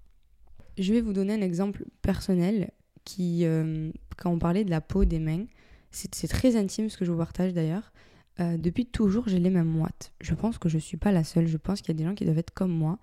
Je 0.78 0.94
vais 0.94 1.02
vous 1.02 1.12
donner 1.12 1.34
un 1.34 1.42
exemple 1.42 1.84
personnel 2.02 2.72
qui, 3.04 3.44
euh, 3.44 3.92
quand 4.18 4.32
on 4.32 4.40
parlait 4.40 4.64
de 4.64 4.70
la 4.70 4.80
peau 4.80 5.04
des 5.04 5.20
mains, 5.20 5.46
c'est 5.92 6.28
très 6.28 6.56
intime 6.56 6.90
ce 6.90 6.98
que 6.98 7.06
je 7.06 7.12
vous 7.12 7.18
partage 7.18 7.54
d'ailleurs. 7.54 7.92
Euh, 8.40 8.58
depuis 8.58 8.86
toujours, 8.86 9.28
j'ai 9.28 9.40
les 9.40 9.50
mains 9.50 9.64
moites. 9.64 10.12
Je 10.22 10.34
pense 10.34 10.58
que 10.58 10.70
je 10.70 10.78
suis 10.78 10.98
pas 10.98 11.12
la 11.12 11.24
seule. 11.24 11.48
Je 11.48 11.58
pense 11.58 11.82
qu'il 11.82 11.94
y 11.94 11.98
a 11.98 12.00
des 12.00 12.04
gens 12.04 12.16
qui 12.16 12.26
doivent 12.26 12.38
être 12.38 12.54
comme 12.54 12.72
moi. 12.72 13.00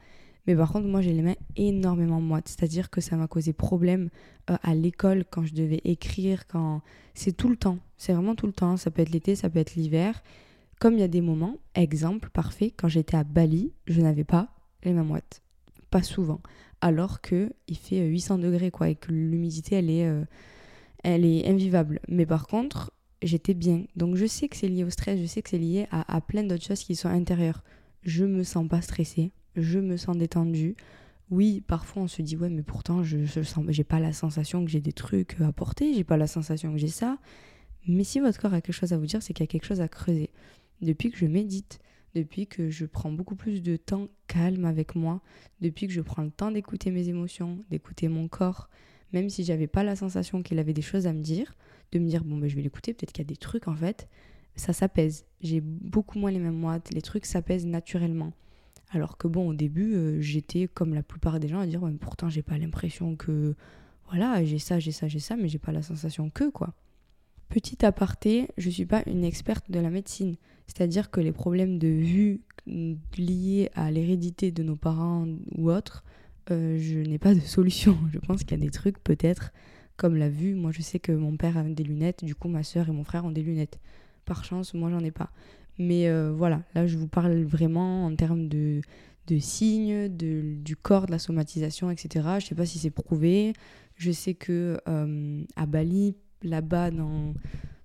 Mais 0.46 0.54
par 0.54 0.70
contre, 0.72 0.86
moi, 0.86 1.00
j'ai 1.00 1.12
les 1.12 1.22
mains 1.22 1.36
énormément 1.56 2.20
moites. 2.20 2.48
C'est-à-dire 2.48 2.90
que 2.90 3.00
ça 3.00 3.16
m'a 3.16 3.26
causé 3.26 3.52
problème 3.52 4.10
euh, 4.50 4.56
à 4.62 4.74
l'école 4.74 5.24
quand 5.28 5.44
je 5.44 5.54
devais 5.54 5.80
écrire. 5.84 6.46
quand 6.46 6.82
C'est 7.14 7.36
tout 7.36 7.48
le 7.48 7.56
temps. 7.56 7.78
C'est 7.96 8.12
vraiment 8.12 8.34
tout 8.34 8.46
le 8.46 8.52
temps. 8.52 8.76
Ça 8.76 8.90
peut 8.90 9.02
être 9.02 9.10
l'été, 9.10 9.34
ça 9.34 9.48
peut 9.50 9.58
être 9.58 9.74
l'hiver. 9.74 10.22
Comme 10.80 10.94
il 10.94 11.00
y 11.00 11.04
a 11.04 11.08
des 11.08 11.20
moments, 11.20 11.56
exemple 11.74 12.30
parfait, 12.30 12.72
quand 12.76 12.88
j'étais 12.88 13.16
à 13.16 13.24
Bali, 13.24 13.72
je 13.86 14.00
n'avais 14.00 14.24
pas 14.24 14.48
les 14.82 14.92
mains 14.92 15.04
moites. 15.04 15.42
Pas 15.90 16.02
souvent. 16.02 16.40
Alors 16.80 17.20
que 17.20 17.52
il 17.68 17.78
fait 17.78 18.06
800 18.06 18.38
degrés, 18.38 18.70
quoi, 18.70 18.90
et 18.90 18.94
que 18.94 19.10
l'humidité, 19.10 19.76
elle 19.76 19.88
est, 19.88 20.06
euh, 20.06 20.24
elle 21.02 21.24
est 21.24 21.48
invivable. 21.48 22.00
Mais 22.08 22.26
par 22.26 22.46
contre, 22.46 22.92
j'étais 23.26 23.54
bien. 23.54 23.84
Donc 23.96 24.16
je 24.16 24.26
sais 24.26 24.48
que 24.48 24.56
c'est 24.56 24.68
lié 24.68 24.84
au 24.84 24.90
stress, 24.90 25.20
je 25.20 25.26
sais 25.26 25.42
que 25.42 25.50
c'est 25.50 25.58
lié 25.58 25.86
à, 25.90 26.20
plein 26.20 26.44
d'autres 26.44 26.64
choses 26.64 26.82
qui 26.82 26.96
sont 26.96 27.08
intérieures. 27.08 27.62
Je 28.02 28.24
me 28.24 28.42
sens 28.42 28.68
pas 28.68 28.82
stressée, 28.82 29.32
je 29.56 29.78
me 29.78 29.96
sens 29.96 30.16
détendue. 30.16 30.76
Oui, 31.30 31.62
parfois 31.66 32.02
on 32.02 32.08
se 32.08 32.22
dit 32.22 32.36
ouais, 32.36 32.50
mais 32.50 32.62
pourtant 32.62 33.02
je, 33.02 33.24
je 33.24 33.42
sens, 33.42 33.64
j'ai 33.68 33.84
pas 33.84 33.98
la 33.98 34.12
sensation 34.12 34.64
que 34.64 34.70
j'ai 34.70 34.80
des 34.80 34.92
trucs 34.92 35.40
à 35.40 35.52
porter, 35.52 35.94
j'ai 35.94 36.04
pas 36.04 36.16
la 36.16 36.26
sensation 36.26 36.72
que 36.72 36.78
j'ai 36.78 36.88
ça. 36.88 37.18
Mais 37.86 38.04
si 38.04 38.20
votre 38.20 38.40
corps 38.40 38.54
a 38.54 38.60
quelque 38.60 38.74
chose 38.74 38.92
à 38.92 38.98
vous 38.98 39.06
dire, 39.06 39.22
c'est 39.22 39.32
qu'il 39.32 39.42
y 39.42 39.48
a 39.48 39.50
quelque 39.50 39.66
chose 39.66 39.80
à 39.80 39.88
creuser. 39.88 40.30
Depuis 40.80 41.10
que 41.10 41.18
je 41.18 41.26
médite, 41.26 41.80
depuis 42.14 42.46
que 42.46 42.70
je 42.70 42.86
prends 42.86 43.10
beaucoup 43.10 43.36
plus 43.36 43.62
de 43.62 43.76
temps 43.76 44.08
calme 44.26 44.64
avec 44.64 44.94
moi, 44.94 45.20
depuis 45.60 45.86
que 45.86 45.92
je 45.92 46.00
prends 46.00 46.22
le 46.22 46.30
temps 46.30 46.50
d'écouter 46.50 46.90
mes 46.90 47.08
émotions, 47.08 47.58
d'écouter 47.70 48.08
mon 48.08 48.28
corps, 48.28 48.70
même 49.12 49.28
si 49.28 49.44
j'avais 49.44 49.66
pas 49.66 49.84
la 49.84 49.96
sensation 49.96 50.42
qu'il 50.42 50.58
avait 50.58 50.72
des 50.72 50.82
choses 50.82 51.06
à 51.06 51.12
me 51.12 51.20
dire, 51.22 51.54
de 51.92 51.98
me 51.98 52.08
dire 52.08 52.24
bon 52.24 52.38
ben 52.38 52.48
je 52.48 52.56
vais 52.56 52.62
l'écouter, 52.62 52.94
peut-être 52.94 53.12
qu'il 53.12 53.22
y 53.24 53.26
a 53.26 53.28
des 53.28 53.36
trucs 53.36 53.68
en 53.68 53.74
fait, 53.74 54.08
ça 54.56 54.72
s'apaise. 54.72 55.26
J'ai 55.40 55.60
beaucoup 55.60 56.18
moins 56.18 56.30
les 56.30 56.38
mêmes 56.38 56.56
moites, 56.56 56.92
les 56.92 57.02
trucs 57.02 57.26
s'apaisent 57.26 57.66
naturellement. 57.66 58.32
Alors 58.90 59.16
que 59.16 59.26
bon, 59.26 59.48
au 59.48 59.54
début, 59.54 59.94
euh, 59.94 60.20
j'étais 60.20 60.68
comme 60.68 60.94
la 60.94 61.02
plupart 61.02 61.40
des 61.40 61.48
gens 61.48 61.58
à 61.58 61.66
dire 61.66 61.82
ouais, 61.82 61.92
pourtant 62.00 62.28
j'ai 62.28 62.42
pas 62.42 62.58
l'impression 62.58 63.16
que 63.16 63.54
voilà, 64.08 64.44
j'ai 64.44 64.58
ça, 64.58 64.78
j'ai 64.78 64.92
ça, 64.92 65.08
j'ai 65.08 65.18
ça, 65.18 65.36
mais 65.36 65.48
j'ai 65.48 65.58
pas 65.58 65.72
la 65.72 65.82
sensation 65.82 66.30
que 66.30 66.50
quoi. 66.50 66.74
Petit 67.48 67.84
aparté, 67.84 68.48
je 68.56 68.70
suis 68.70 68.86
pas 68.86 69.02
une 69.06 69.24
experte 69.24 69.70
de 69.70 69.80
la 69.80 69.90
médecine, 69.90 70.36
c'est-à-dire 70.66 71.10
que 71.10 71.20
les 71.20 71.32
problèmes 71.32 71.78
de 71.78 71.88
vue 71.88 72.40
liés 72.66 73.70
à 73.74 73.90
l'hérédité 73.90 74.50
de 74.50 74.62
nos 74.62 74.76
parents 74.76 75.26
ou 75.56 75.70
autres, 75.70 76.04
euh, 76.50 76.78
je 76.78 76.98
n'ai 76.98 77.18
pas 77.18 77.34
de 77.34 77.40
solution. 77.56 77.98
Je 78.12 78.18
pense 78.18 78.44
qu'il 78.44 78.52
y 78.52 78.60
a 78.60 78.64
des 78.64 78.70
trucs 78.70 79.02
peut-être 79.02 79.52
comme 79.96 80.16
la 80.16 80.28
vue. 80.28 80.54
Moi, 80.54 80.72
je 80.72 80.82
sais 80.82 80.98
que 80.98 81.12
mon 81.12 81.36
père 81.36 81.56
a 81.58 81.62
des 81.62 81.84
lunettes, 81.84 82.24
du 82.24 82.34
coup 82.34 82.48
ma 82.48 82.62
soeur 82.62 82.88
et 82.88 82.92
mon 82.92 83.04
frère 83.04 83.24
ont 83.24 83.30
des 83.30 83.42
lunettes. 83.42 83.78
Par 84.24 84.44
chance, 84.44 84.74
moi 84.74 84.90
j'en 84.90 85.00
ai 85.00 85.10
pas. 85.10 85.30
Mais 85.78 86.08
euh, 86.08 86.32
voilà, 86.32 86.62
là 86.74 86.86
je 86.86 86.96
vous 86.96 87.08
parle 87.08 87.42
vraiment 87.42 88.06
en 88.06 88.14
termes 88.14 88.48
de, 88.48 88.80
de 89.26 89.38
signes, 89.38 90.08
de, 90.08 90.54
du 90.56 90.76
corps, 90.76 91.06
de 91.06 91.10
la 91.10 91.18
somatisation, 91.18 91.90
etc. 91.90 92.26
Je 92.38 92.46
sais 92.46 92.54
pas 92.54 92.66
si 92.66 92.78
c'est 92.78 92.90
prouvé. 92.90 93.52
Je 93.96 94.10
sais 94.10 94.34
que 94.34 94.78
euh, 94.88 95.44
à 95.56 95.66
Bali, 95.66 96.16
là-bas, 96.42 96.90
dans 96.90 97.34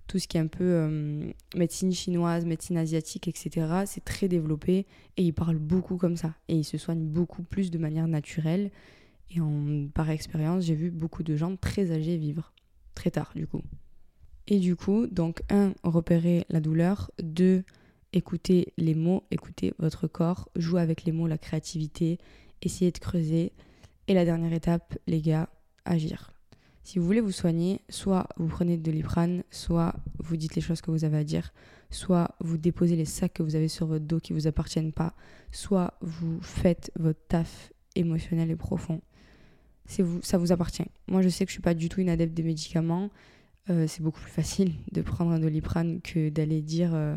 tout 0.06 0.18
ce 0.18 0.26
qui 0.26 0.36
est 0.36 0.40
un 0.40 0.48
peu 0.48 0.64
euh, 0.64 1.30
médecine 1.54 1.92
chinoise, 1.92 2.44
médecine 2.44 2.76
asiatique, 2.76 3.28
etc., 3.28 3.66
c'est 3.86 4.04
très 4.04 4.26
développé 4.26 4.86
et 5.16 5.22
ils 5.22 5.32
parlent 5.32 5.58
beaucoup 5.58 5.96
comme 5.96 6.16
ça. 6.16 6.34
Et 6.48 6.56
ils 6.56 6.64
se 6.64 6.78
soignent 6.78 7.06
beaucoup 7.06 7.42
plus 7.42 7.70
de 7.70 7.78
manière 7.78 8.08
naturelle. 8.08 8.70
Et 9.30 9.40
par 9.94 10.10
expérience, 10.10 10.64
j'ai 10.64 10.74
vu 10.74 10.90
beaucoup 10.90 11.22
de 11.22 11.36
gens 11.36 11.56
très 11.56 11.92
âgés 11.92 12.16
vivre, 12.16 12.52
très 12.94 13.10
tard 13.10 13.32
du 13.34 13.46
coup. 13.46 13.62
Et 14.48 14.58
du 14.58 14.74
coup, 14.74 15.06
donc, 15.06 15.42
un, 15.48 15.74
repérer 15.84 16.44
la 16.48 16.60
douleur. 16.60 17.12
Deux, 17.22 17.62
écouter 18.12 18.72
les 18.76 18.96
mots, 18.96 19.22
écouter 19.30 19.72
votre 19.78 20.08
corps, 20.08 20.48
jouer 20.56 20.80
avec 20.80 21.04
les 21.04 21.12
mots, 21.12 21.28
la 21.28 21.38
créativité, 21.38 22.18
essayer 22.60 22.90
de 22.90 22.98
creuser. 22.98 23.52
Et 24.08 24.14
la 24.14 24.24
dernière 24.24 24.52
étape, 24.52 24.98
les 25.06 25.20
gars, 25.20 25.48
agir. 25.84 26.32
Si 26.82 26.98
vous 26.98 27.04
voulez 27.04 27.20
vous 27.20 27.30
soigner, 27.30 27.82
soit 27.88 28.26
vous 28.36 28.48
prenez 28.48 28.76
de 28.76 28.90
l'iprane, 28.90 29.44
soit 29.50 29.94
vous 30.18 30.36
dites 30.36 30.56
les 30.56 30.62
choses 30.62 30.80
que 30.80 30.90
vous 30.90 31.04
avez 31.04 31.18
à 31.18 31.24
dire, 31.24 31.52
soit 31.90 32.34
vous 32.40 32.56
déposez 32.56 32.96
les 32.96 33.04
sacs 33.04 33.34
que 33.34 33.42
vous 33.44 33.54
avez 33.54 33.68
sur 33.68 33.86
votre 33.86 34.04
dos 34.04 34.18
qui 34.18 34.32
ne 34.32 34.38
vous 34.38 34.48
appartiennent 34.48 34.92
pas, 34.92 35.14
soit 35.52 35.94
vous 36.00 36.40
faites 36.40 36.90
votre 36.98 37.20
taf 37.28 37.72
émotionnel 37.94 38.50
et 38.50 38.56
profond. 38.56 39.00
C'est 39.90 40.04
vous, 40.04 40.20
ça 40.22 40.38
vous 40.38 40.52
appartient. 40.52 40.86
Moi, 41.08 41.20
je 41.20 41.28
sais 41.28 41.44
que 41.44 41.50
je 41.50 41.54
suis 41.54 41.62
pas 41.62 41.74
du 41.74 41.88
tout 41.88 42.00
une 42.00 42.08
adepte 42.08 42.32
des 42.32 42.44
médicaments. 42.44 43.10
Euh, 43.70 43.88
c'est 43.88 44.02
beaucoup 44.02 44.20
plus 44.20 44.30
facile 44.30 44.74
de 44.92 45.02
prendre 45.02 45.32
un 45.32 45.40
doliprane 45.40 46.00
que 46.00 46.28
d'aller 46.28 46.62
dire 46.62 46.94
euh, 46.94 47.16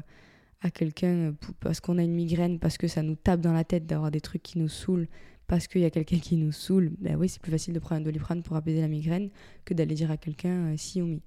à 0.62 0.72
quelqu'un 0.72 1.08
euh, 1.08 1.32
parce 1.60 1.80
qu'on 1.80 2.00
a 2.00 2.02
une 2.04 2.16
migraine, 2.16 2.58
parce 2.58 2.80
que 2.80 2.88
ça 2.88 3.04
nous 3.04 3.14
tape 3.14 3.42
dans 3.42 3.54
la 3.54 3.64
tête 3.64 3.86
d'avoir 3.86 4.10
des 4.10 4.22
trucs 4.22 4.42
qui 4.42 4.58
nous 4.58 4.70
saoulent, 4.70 5.08
parce 5.46 5.68
qu'il 5.68 5.82
y 5.82 5.86
a 5.86 5.92
quelqu'un 5.92 6.18
qui 6.18 6.36
nous 6.36 6.52
saoule. 6.52 6.94
Ben 7.00 7.16
oui, 7.16 7.30
c'est 7.30 7.40
plus 7.40 7.52
facile 7.52 7.76
de 7.76 7.80
prendre 7.80 8.02
un 8.02 8.04
doliprane 8.04 8.42
pour 8.42 8.56
apaiser 8.56 8.82
la 8.82 8.88
migraine 8.88 9.30
que 9.66 9.76
d'aller 9.76 9.94
dire 9.94 10.10
à 10.10 10.18
quelqu'un 10.18 10.76
si 10.76 11.00
ou 11.00 11.06
mi. 11.06 11.22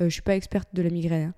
Euh, 0.00 0.04
je 0.04 0.10
suis 0.10 0.22
pas 0.22 0.36
experte 0.36 0.68
de 0.74 0.82
la 0.82 0.90
migraine, 0.90 1.30
hein, 1.30 1.34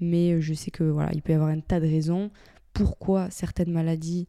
mais 0.00 0.38
je 0.42 0.52
sais 0.52 0.70
que 0.70 0.84
voilà, 0.84 1.10
il 1.14 1.22
peut 1.22 1.32
y 1.32 1.34
avoir 1.34 1.48
un 1.48 1.60
tas 1.60 1.80
de 1.80 1.86
raisons 1.86 2.30
pourquoi 2.74 3.30
certaines 3.30 3.72
maladies, 3.72 4.28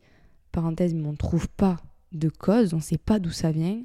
parenthèse, 0.54 0.94
mais 0.94 1.06
on 1.06 1.12
ne 1.12 1.18
trouve 1.18 1.50
pas 1.50 1.82
de 2.14 2.30
cause, 2.30 2.74
on 2.74 2.78
ne 2.78 2.82
sait 2.82 2.98
pas 2.98 3.20
d'où 3.20 3.30
ça 3.30 3.52
vient. 3.52 3.84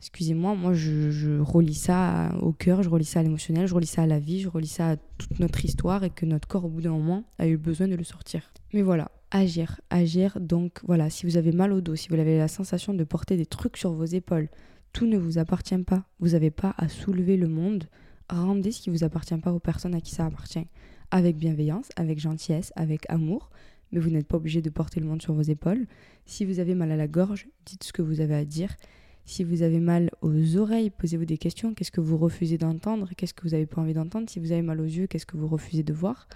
Excusez-moi, 0.00 0.54
moi 0.54 0.74
je, 0.74 1.40
relie 1.40 1.74
ça 1.74 2.32
au 2.40 2.52
cœur, 2.52 2.84
je 2.84 2.88
relie 2.88 3.04
ça 3.04 3.20
à 3.20 3.22
l'émotionnel, 3.24 3.66
je 3.66 3.74
relie 3.74 3.86
ça 3.86 4.02
à 4.02 4.06
la 4.06 4.20
vie, 4.20 4.40
je 4.40 4.48
relie 4.48 4.68
ça 4.68 4.90
à 4.90 4.96
toute 4.96 5.40
notre 5.40 5.64
histoire 5.64 6.04
et 6.04 6.10
que 6.10 6.24
notre 6.24 6.46
corps 6.46 6.64
au 6.64 6.68
bout 6.68 6.82
d'un 6.82 6.92
moment 6.92 7.24
a 7.38 7.48
eu 7.48 7.56
besoin 7.56 7.88
de 7.88 7.96
le 7.96 8.04
sortir. 8.04 8.52
Mais 8.72 8.82
voilà, 8.82 9.10
agir, 9.32 9.80
agir. 9.90 10.38
Donc 10.40 10.80
voilà, 10.84 11.10
si 11.10 11.26
vous 11.26 11.36
avez 11.36 11.50
mal 11.50 11.72
au 11.72 11.80
dos, 11.80 11.96
si 11.96 12.10
vous 12.10 12.18
avez 12.18 12.38
la 12.38 12.46
sensation 12.46 12.94
de 12.94 13.02
porter 13.02 13.36
des 13.36 13.46
trucs 13.46 13.76
sur 13.76 13.92
vos 13.92 14.04
épaules, 14.04 14.48
tout 14.92 15.06
ne 15.06 15.18
vous 15.18 15.38
appartient 15.38 15.78
pas. 15.78 16.04
Vous 16.20 16.30
n'avez 16.30 16.50
pas 16.50 16.74
à 16.78 16.88
soulever 16.88 17.36
le 17.36 17.48
monde. 17.48 17.84
Rendez 18.30 18.72
ce 18.72 18.80
qui 18.80 18.90
vous 18.90 19.04
appartient 19.04 19.36
pas 19.38 19.52
aux 19.52 19.58
personnes 19.58 19.94
à 19.94 20.00
qui 20.00 20.14
ça 20.14 20.26
appartient. 20.26 20.66
Avec 21.10 21.36
bienveillance, 21.36 21.88
avec 21.96 22.20
gentillesse, 22.20 22.72
avec 22.76 23.04
amour. 23.08 23.50
Mais 23.90 24.00
vous 24.00 24.10
n'êtes 24.10 24.28
pas 24.28 24.36
obligé 24.36 24.60
de 24.60 24.70
porter 24.70 25.00
le 25.00 25.06
monde 25.06 25.22
sur 25.22 25.34
vos 25.34 25.42
épaules. 25.42 25.86
Si 26.26 26.44
vous 26.44 26.60
avez 26.60 26.74
mal 26.74 26.92
à 26.92 26.96
la 26.96 27.08
gorge, 27.08 27.48
dites 27.64 27.84
ce 27.84 27.92
que 27.92 28.02
vous 28.02 28.20
avez 28.20 28.34
à 28.34 28.44
dire. 28.44 28.76
Si 29.28 29.44
vous 29.44 29.60
avez 29.60 29.78
mal 29.78 30.10
aux 30.22 30.56
oreilles, 30.56 30.88
posez-vous 30.88 31.26
des 31.26 31.36
questions. 31.36 31.74
Qu'est-ce 31.74 31.90
que 31.90 32.00
vous 32.00 32.16
refusez 32.16 32.56
d'entendre? 32.56 33.10
Qu'est-ce 33.14 33.34
que 33.34 33.42
vous 33.42 33.50
n'avez 33.50 33.66
pas 33.66 33.82
envie 33.82 33.92
d'entendre? 33.92 34.30
Si 34.30 34.38
vous 34.38 34.52
avez 34.52 34.62
mal 34.62 34.80
aux 34.80 34.86
yeux, 34.86 35.06
qu'est-ce 35.06 35.26
que 35.26 35.36
vous 35.36 35.46
refusez 35.46 35.82
de 35.82 35.92
voir? 35.92 36.28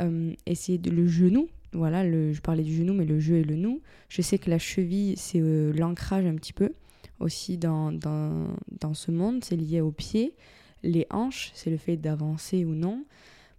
Euh, 0.00 0.32
Essayez 0.44 0.78
de 0.78 0.90
le 0.90 1.06
genou. 1.06 1.48
Voilà, 1.72 2.04
je 2.04 2.40
parlais 2.40 2.64
du 2.64 2.74
genou, 2.74 2.92
mais 2.92 3.04
le 3.04 3.20
jeu 3.20 3.36
et 3.36 3.44
le 3.44 3.54
nous. 3.54 3.82
Je 4.08 4.20
sais 4.20 4.38
que 4.38 4.50
la 4.50 4.58
cheville, 4.58 5.14
c'est 5.16 5.38
euh, 5.40 5.72
l'ancrage 5.74 6.26
un 6.26 6.34
petit 6.34 6.52
peu 6.52 6.72
aussi 7.20 7.56
dans, 7.56 7.92
dans, 7.92 8.48
dans 8.80 8.94
ce 8.94 9.12
monde. 9.12 9.44
C'est 9.44 9.56
lié 9.56 9.80
aux 9.80 9.92
pieds. 9.92 10.34
Les 10.82 11.06
hanches, 11.10 11.52
c'est 11.54 11.70
le 11.70 11.76
fait 11.76 11.96
d'avancer 11.96 12.64
ou 12.64 12.74
non. 12.74 13.04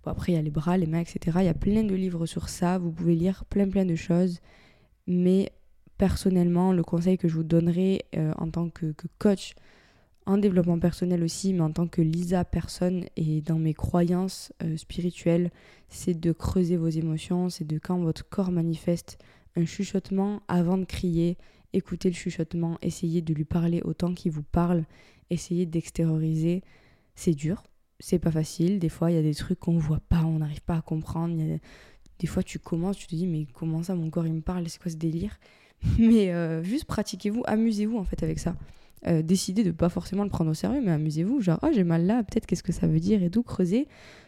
Bon, 0.04 0.12
après, 0.12 0.34
il 0.34 0.36
y 0.36 0.38
a 0.38 0.42
les 0.42 0.52
bras, 0.52 0.78
les 0.78 0.86
mains, 0.86 1.00
etc. 1.00 1.38
Il 1.40 1.46
y 1.46 1.48
a 1.48 1.54
plein 1.54 1.86
de 1.86 1.96
livres 1.96 2.26
sur 2.26 2.50
ça. 2.50 2.78
Vous 2.78 2.92
pouvez 2.92 3.16
lire 3.16 3.46
plein, 3.46 3.70
plein 3.70 3.86
de 3.86 3.96
choses. 3.96 4.42
Mais 5.08 5.54
personnellement, 5.98 6.72
le 6.72 6.84
conseil 6.84 7.18
que 7.18 7.28
je 7.28 7.36
vous 7.36 7.44
donnerai 7.44 8.06
euh, 8.16 8.34
en 8.38 8.50
tant 8.50 8.70
que, 8.70 8.94
coach, 9.18 9.54
en 10.26 10.38
développement 10.38 10.80
personnel 10.80 11.24
aussi, 11.24 11.54
mais 11.54 11.62
en 11.62 11.72
tant 11.72 11.88
que 11.88 12.02
Lisa 12.02 12.44
personne 12.44 13.06
et 13.16 13.42
dans 13.42 13.60
mes 13.60 13.74
croyances 13.74 14.52
euh, 14.64 14.76
spirituelles, 14.78 15.52
c'est 15.90 16.20
de 16.20 16.32
creuser 16.32 16.78
vos 16.78 16.90
émotions, 16.90 17.50
c'est 17.50 17.66
de 17.66 17.78
quand 17.78 18.00
votre 18.00 18.28
corps 18.28 18.52
manifeste 18.52 19.20
un 19.56 19.66
chuchotement 19.66 20.42
avant 20.48 20.78
de 20.78 20.86
crier, 20.86 21.38
écoutez 21.74 22.10
le 22.10 22.16
chuchotement, 22.16 22.78
essayez 22.82 23.22
de 23.22 23.34
lui 23.34 23.46
parler 23.46 23.82
autant 23.84 24.14
qu'il 24.14 24.32
vous 24.32 24.44
parle, 24.44 24.86
essayez 25.30 25.66
d'extérioriser. 25.66 26.64
C'est 27.14 27.34
dur, 27.34 27.64
c'est 28.00 28.20
pas 28.20 28.32
facile, 28.32 28.80
des 28.80 28.90
fois 28.90 29.12
il 29.12 29.16
y 29.16 29.20
a 29.20 29.22
des 29.22 29.36
trucs 29.36 29.60
qu'on 29.60 29.78
voit 29.78 30.02
pas, 30.02 30.24
on 30.24 30.40
n'arrive 30.40 30.64
pas 30.64 30.76
à 30.76 30.82
comprendre, 30.82 31.38
des 32.20 32.28
fois 32.28 32.44
tu 32.44 32.60
commences, 32.60 32.98
tu 32.98 33.08
te 33.08 33.16
dis 33.16 33.28
mais 33.28 33.46
comment 33.54 33.84
ça 33.84 33.96
mon 33.96 34.10
corps 34.10 34.28
il 34.28 34.34
me 34.34 34.42
parle, 34.42 34.68
c'est 34.68 34.82
quoi 34.82 34.92
ce 34.92 34.98
délire? 34.98 35.38
mais 36.00 36.34
euh, 36.34 36.64
juste 36.64 36.86
pratiquez-vous, 36.86 37.44
amusez-vous 37.46 37.98
en 37.98 38.04
fait 38.04 38.22
avec 38.24 38.40
ça. 38.40 38.56
Euh, 39.08 39.22
décidez 39.22 39.64
de 39.64 39.72
pas 39.72 39.90
forcément 39.90 40.24
le 40.24 40.30
prendre 40.30 40.50
au 40.50 40.54
sérieux, 40.54 40.82
mais 40.84 40.92
amusez-vous. 40.92 41.42
Genre, 41.42 41.60
oh, 41.62 41.68
j'ai 41.72 41.84
mal 41.84 42.06
là, 42.06 42.24
peut-être 42.24 42.46
qu'est-ce 42.46 42.64
que 42.64 42.72
ça 42.72 42.88
veut 42.88 43.00
dire 43.00 43.22
et 43.24 43.30
tout, 43.30 43.44
creusez. 43.44 43.88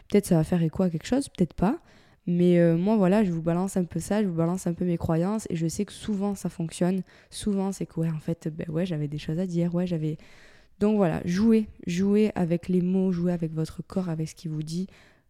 Peut-être 0.10 0.26
ça 0.26 0.36
va 0.36 0.44
faire 0.44 0.62
écho 0.62 0.84
à 0.84 0.90
quelque 0.90 1.08
chose, 1.08 1.30
peut-être 1.30 1.54
pas. 1.54 1.80
Mais 2.28 2.60
euh, 2.60 2.78
moi, 2.78 2.98
voilà, 2.98 3.24
je 3.24 3.32
vous 3.32 3.42
balance 3.42 3.78
un 3.78 3.86
peu 3.86 4.00
ça, 4.00 4.22
je 4.22 4.28
vous 4.28 4.36
balance 4.36 4.68
un 4.68 4.74
peu 4.74 4.86
mes 4.86 4.98
croyances 4.98 5.48
et 5.50 5.56
je 5.56 5.68
sais 5.68 5.86
que 5.86 5.94
souvent 5.94 6.36
ça 6.36 6.50
fonctionne. 6.50 7.02
Souvent, 7.30 7.72
c'est 7.72 7.86
que, 7.86 8.00
ouais, 8.02 8.10
en 8.10 8.20
fait, 8.20 8.50
ben 8.54 8.70
ouais, 8.70 8.86
j'avais 8.86 9.08
des 9.08 9.18
choses 9.18 9.40
à 9.40 9.48
dire, 9.48 9.74
ouais, 9.74 9.88
j'avais. 9.88 10.18
Donc 10.80 10.98
voilà, 10.98 11.22
jouez, 11.26 11.68
jouez 11.88 12.32
avec 12.36 12.68
les 12.68 12.82
mots, 12.82 13.12
jouez 13.12 13.32
avec 13.32 13.54
votre 13.54 13.82
corps, 13.82 14.10
avec 14.10 14.30
ce 14.30 14.36
qui 14.36 14.48
vous 14.48 14.62
dit. 14.62 14.88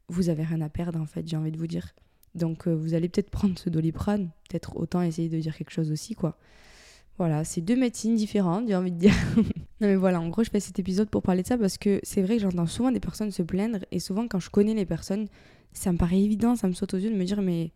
Vous 0.09 0.29
avez 0.29 0.43
rien 0.43 0.61
à 0.61 0.69
perdre 0.69 0.99
en 0.99 1.05
fait, 1.05 1.27
j'ai 1.27 1.37
envie 1.37 1.51
de 1.51 1.57
vous 1.57 1.67
dire. 1.67 1.93
Donc 2.37 2.67
euh, 2.67 2.73
vous 2.73 2.93
allez 2.93 3.09
peut-être 3.09 3.29
prendre 3.29 3.57
ce 3.57 3.69
doliprane, 3.69 4.29
peut-être 4.49 4.77
autant 4.77 5.01
essayer 5.01 5.29
de 5.29 5.39
dire 5.39 5.55
quelque 5.55 5.71
chose 5.71 5.91
aussi, 5.91 6.15
quoi. 6.15 6.37
Voilà, 7.17 7.43
c'est 7.43 7.61
deux 7.61 7.75
médecines 7.75 8.15
différentes, 8.15 8.67
j'ai 8.67 8.75
envie 8.75 8.91
de 8.91 8.99
dire. 8.99 9.15
non 9.35 9.87
mais 9.87 9.95
voilà, 9.95 10.21
en 10.21 10.29
gros, 10.29 10.43
je 10.43 10.51
fais 10.51 10.59
cet 10.59 10.77
épisode 10.77 11.09
pour 11.09 11.23
parler 11.23 11.41
de 11.41 11.47
ça 11.47 11.57
parce 11.57 11.77
que 11.77 11.99
c'est 12.03 12.21
vrai 12.21 12.37
que 12.37 12.43
j'entends 12.43 12.67
souvent 12.67 12.91
des 12.91 12.99
personnes 12.99 13.31
se 13.31 13.41
plaindre 13.41 13.79
et 13.91 13.99
souvent 13.99 14.27
quand 14.27 14.39
je 14.39 14.51
connais 14.51 14.75
les 14.75 14.85
personnes, 14.85 15.27
ça 15.73 15.91
me 15.91 15.97
paraît 15.97 16.19
évident, 16.19 16.55
ça 16.55 16.67
me 16.67 16.73
saute 16.73 16.93
aux 16.93 16.97
yeux 16.97 17.09
de 17.09 17.15
me 17.15 17.25
dire 17.25 17.41
mais 17.41 17.71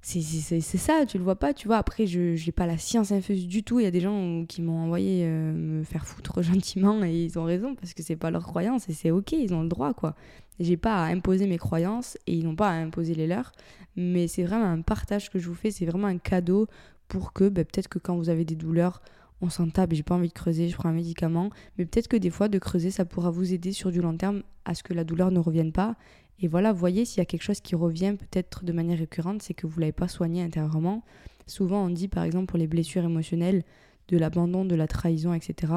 c'est 0.00 0.60
ça, 0.60 1.04
tu 1.06 1.18
le 1.18 1.24
vois 1.24 1.36
pas, 1.36 1.52
tu 1.52 1.66
vois. 1.66 1.76
Après, 1.76 2.06
je 2.06 2.44
n'ai 2.44 2.52
pas 2.52 2.66
la 2.66 2.78
science 2.78 3.12
infuse 3.12 3.46
du 3.46 3.62
tout. 3.62 3.80
Il 3.80 3.82
y 3.82 3.86
a 3.86 3.90
des 3.90 4.00
gens 4.00 4.44
qui 4.46 4.62
m'ont 4.62 4.84
envoyé 4.84 5.24
euh, 5.24 5.52
me 5.52 5.82
faire 5.82 6.06
foutre 6.06 6.42
gentiment 6.42 7.04
et 7.04 7.24
ils 7.24 7.38
ont 7.38 7.44
raison 7.44 7.74
parce 7.74 7.94
que 7.94 8.02
c'est 8.02 8.16
pas 8.16 8.30
leur 8.30 8.44
croyance 8.44 8.88
et 8.88 8.92
c'est 8.92 9.10
ok, 9.10 9.32
ils 9.32 9.52
ont 9.54 9.62
le 9.62 9.68
droit 9.68 9.92
quoi. 9.94 10.14
J'ai 10.60 10.76
pas 10.76 11.04
à 11.04 11.06
imposer 11.08 11.46
mes 11.46 11.58
croyances 11.58 12.16
et 12.26 12.34
ils 12.34 12.44
n'ont 12.44 12.56
pas 12.56 12.70
à 12.70 12.74
imposer 12.74 13.14
les 13.14 13.26
leurs. 13.26 13.52
Mais 13.96 14.28
c'est 14.28 14.44
vraiment 14.44 14.66
un 14.66 14.80
partage 14.80 15.30
que 15.30 15.38
je 15.38 15.48
vous 15.48 15.54
fais, 15.54 15.70
c'est 15.70 15.86
vraiment 15.86 16.06
un 16.06 16.18
cadeau 16.18 16.68
pour 17.08 17.32
que 17.32 17.48
bah, 17.48 17.64
peut-être 17.64 17.88
que 17.88 17.98
quand 17.98 18.16
vous 18.16 18.28
avez 18.28 18.44
des 18.44 18.54
douleurs, 18.54 19.02
on 19.40 19.50
s'en 19.50 19.68
tape, 19.68 19.92
j'ai 19.92 20.02
pas 20.02 20.14
envie 20.14 20.28
de 20.28 20.34
creuser, 20.34 20.68
je 20.68 20.76
prends 20.76 20.88
un 20.88 20.92
médicament. 20.92 21.50
Mais 21.76 21.84
peut-être 21.84 22.08
que 22.08 22.16
des 22.16 22.30
fois, 22.30 22.48
de 22.48 22.58
creuser, 22.58 22.90
ça 22.90 23.04
pourra 23.04 23.30
vous 23.30 23.52
aider 23.52 23.72
sur 23.72 23.90
du 23.90 24.00
long 24.00 24.16
terme 24.16 24.42
à 24.64 24.74
ce 24.74 24.82
que 24.82 24.94
la 24.94 25.04
douleur 25.04 25.30
ne 25.30 25.38
revienne 25.38 25.72
pas. 25.72 25.96
Et 26.40 26.48
voilà, 26.48 26.72
voyez 26.72 27.04
s'il 27.04 27.18
y 27.18 27.20
a 27.20 27.24
quelque 27.24 27.42
chose 27.42 27.60
qui 27.60 27.74
revient 27.74 28.14
peut-être 28.18 28.64
de 28.64 28.72
manière 28.72 28.98
récurrente, 28.98 29.42
c'est 29.42 29.54
que 29.54 29.66
vous 29.66 29.80
l'avez 29.80 29.92
pas 29.92 30.08
soigné 30.08 30.42
intérieurement. 30.42 31.02
Souvent, 31.46 31.84
on 31.84 31.90
dit 31.90 32.08
par 32.08 32.24
exemple 32.24 32.46
pour 32.46 32.58
les 32.58 32.66
blessures 32.66 33.04
émotionnelles, 33.04 33.64
de 34.08 34.16
l'abandon, 34.16 34.64
de 34.64 34.74
la 34.74 34.86
trahison, 34.86 35.34
etc. 35.34 35.72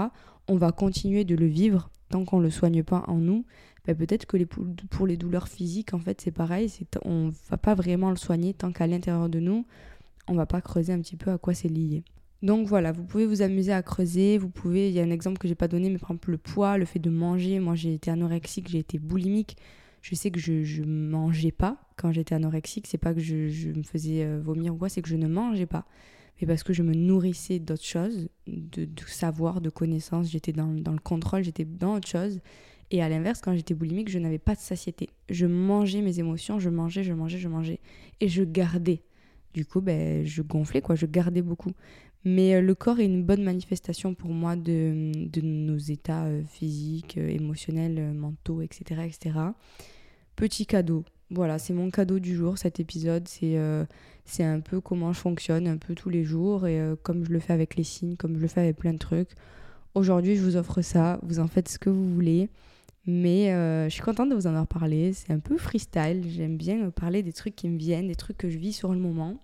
On 0.47 0.55
va 0.55 0.71
continuer 0.71 1.23
de 1.25 1.35
le 1.35 1.47
vivre 1.47 1.89
tant 2.09 2.25
qu'on 2.25 2.39
le 2.39 2.49
soigne 2.49 2.83
pas 2.83 3.03
en 3.07 3.17
nous. 3.17 3.45
Ben, 3.85 3.95
peut-être 3.95 4.25
que 4.25 4.37
pour 4.89 5.07
les 5.07 5.17
douleurs 5.17 5.47
physiques, 5.47 5.93
en 5.93 5.99
fait, 5.99 6.21
c'est 6.21 6.31
pareil. 6.31 6.71
On 7.03 7.31
va 7.49 7.57
pas 7.57 7.73
vraiment 7.73 8.09
le 8.09 8.15
soigner 8.15 8.53
tant 8.53 8.71
qu'à 8.71 8.87
l'intérieur 8.87 9.27
de 9.27 9.39
nous, 9.39 9.65
on 10.27 10.35
va 10.35 10.45
pas 10.45 10.61
creuser 10.61 10.93
un 10.93 10.99
petit 10.99 11.17
peu 11.17 11.31
à 11.31 11.37
quoi 11.37 11.53
c'est 11.53 11.67
lié. 11.67 12.03
Donc 12.43 12.67
voilà, 12.67 12.91
vous 12.91 13.03
pouvez 13.03 13.25
vous 13.25 13.41
amuser 13.41 13.71
à 13.71 13.81
creuser. 13.81 14.37
Vous 14.37 14.49
pouvez, 14.49 14.89
il 14.89 14.93
y 14.93 14.99
a 14.99 15.03
un 15.03 15.11
exemple 15.11 15.37
que 15.37 15.47
j'ai 15.47 15.55
pas 15.55 15.67
donné, 15.67 15.89
mais 15.89 15.97
par 15.97 16.11
exemple 16.11 16.31
le 16.31 16.37
poids, 16.37 16.77
le 16.77 16.85
fait 16.85 16.99
de 16.99 17.09
manger. 17.09 17.59
Moi, 17.59 17.75
j'ai 17.75 17.93
été 17.93 18.11
anorexique, 18.11 18.69
j'ai 18.69 18.79
été 18.79 18.99
boulimique. 18.99 19.57
Je 20.01 20.15
sais 20.15 20.31
que 20.31 20.39
je, 20.39 20.63
je 20.63 20.83
mangeais 20.83 21.51
pas 21.51 21.77
quand 21.95 22.11
j'étais 22.11 22.35
anorexique. 22.35 22.87
C'est 22.87 22.97
pas 22.97 23.13
que 23.13 23.19
je, 23.19 23.69
me 23.69 23.83
faisais 23.83 24.23
euh, 24.23 24.41
vomir 24.43 24.73
ou 24.73 24.77
quoi, 24.77 24.89
c'est 24.89 25.01
que 25.01 25.09
je 25.09 25.15
ne 25.15 25.27
mangeais 25.27 25.67
pas. 25.67 25.85
mais 26.39 26.47
parce 26.47 26.63
que 26.63 26.73
je 26.73 26.83
me 26.83 26.93
nourrissais 26.93 27.59
d'autres 27.59 27.85
choses, 27.85 28.29
de, 28.47 28.85
de 28.85 29.01
savoir, 29.07 29.61
de 29.61 29.69
connaissances. 29.69 30.29
J'étais 30.29 30.53
dans, 30.53 30.73
dans 30.73 30.93
le 30.93 30.99
contrôle, 30.99 31.43
j'étais 31.43 31.65
dans 31.65 31.95
autre 31.95 32.07
chose. 32.07 32.39
Et 32.91 33.01
à 33.01 33.07
l'inverse, 33.07 33.39
quand 33.41 33.55
j'étais 33.55 33.73
boulimique, 33.73 34.09
je 34.09 34.19
n'avais 34.19 34.37
pas 34.37 34.53
de 34.53 34.59
satiété. 34.59 35.09
Je 35.29 35.45
mangeais 35.45 36.01
mes 36.01 36.19
émotions, 36.19 36.59
je 36.59 36.69
mangeais, 36.69 37.03
je 37.03 37.13
mangeais, 37.13 37.37
je 37.37 37.47
mangeais. 37.47 37.79
Et 38.19 38.27
je 38.27 38.43
gardais. 38.43 39.01
Du 39.53 39.65
coup, 39.65 39.79
ben, 39.81 40.25
je 40.25 40.41
gonflais, 40.41 40.81
quoi. 40.81 40.95
Je 40.95 41.05
gardais 41.05 41.41
beaucoup. 41.41 41.71
Mais 42.23 42.55
euh, 42.55 42.61
le 42.61 42.75
corps 42.75 42.99
est 42.99 43.05
une 43.05 43.23
bonne 43.23 43.43
manifestation 43.43 44.13
pour 44.13 44.31
moi 44.31 44.55
de, 44.55 45.11
nos 45.41 45.77
états 45.77 46.25
euh, 46.25 46.43
physiques, 46.43 47.17
euh, 47.17 47.27
émotionnels, 47.27 48.13
mentaux, 48.13 48.61
etc., 48.61 49.01
etc. 49.05 49.39
Petit 50.35 50.65
cadeau. 50.65 51.03
Voilà, 51.31 51.57
c'est 51.57 51.73
mon 51.73 51.89
cadeau 51.89 52.19
du 52.19 52.35
jour, 52.35 52.57
cet 52.57 52.79
épisode. 52.79 53.27
C'est 53.27 54.43
un 54.43 54.59
peu 54.59 54.81
comment 54.81 55.13
je 55.13 55.19
fonctionne, 55.19 55.67
un 55.67 55.77
peu 55.77 55.95
tous 55.95 56.09
les 56.09 56.23
jours. 56.23 56.67
Et 56.67 56.81
comme 57.03 57.23
je 57.23 57.31
le 57.31 57.39
fais 57.39 57.53
avec 57.53 57.77
les 57.77 57.85
signes, 57.85 58.17
comme 58.17 58.35
je 58.35 58.41
le 58.41 58.47
fais 58.49 58.59
avec 58.59 58.75
plein 58.75 58.91
de 58.91 58.97
trucs. 58.97 59.29
Aujourd'hui, 59.95 60.35
je 60.35 60.41
vous 60.41 60.57
offre 60.57 60.81
ça. 60.81 61.19
Vous 61.23 61.39
en 61.39 61.47
faites 61.47 61.69
ce 61.69 61.79
que 61.79 61.89
vous 61.89 62.13
voulez. 62.13 62.49
Mais 63.05 63.47
je 63.85 63.89
suis 63.89 64.01
contente 64.01 64.29
de 64.29 64.35
vous 64.35 64.45
en 64.45 64.49
avoir 64.49 64.67
parlé. 64.67 65.13
C'est 65.13 65.31
un 65.31 65.39
peu 65.39 65.57
freestyle. 65.57 66.25
J'aime 66.27 66.57
bien 66.57 66.89
parler 66.89 67.23
des 67.23 67.31
trucs 67.31 67.55
qui 67.55 67.69
me 67.69 67.77
viennent, 67.77 68.09
des 68.09 68.15
trucs 68.15 68.37
que 68.37 68.49
je 68.49 68.57
vis 68.57 68.73
sur 68.73 68.91
le 68.91 68.99
moment. 68.99 69.37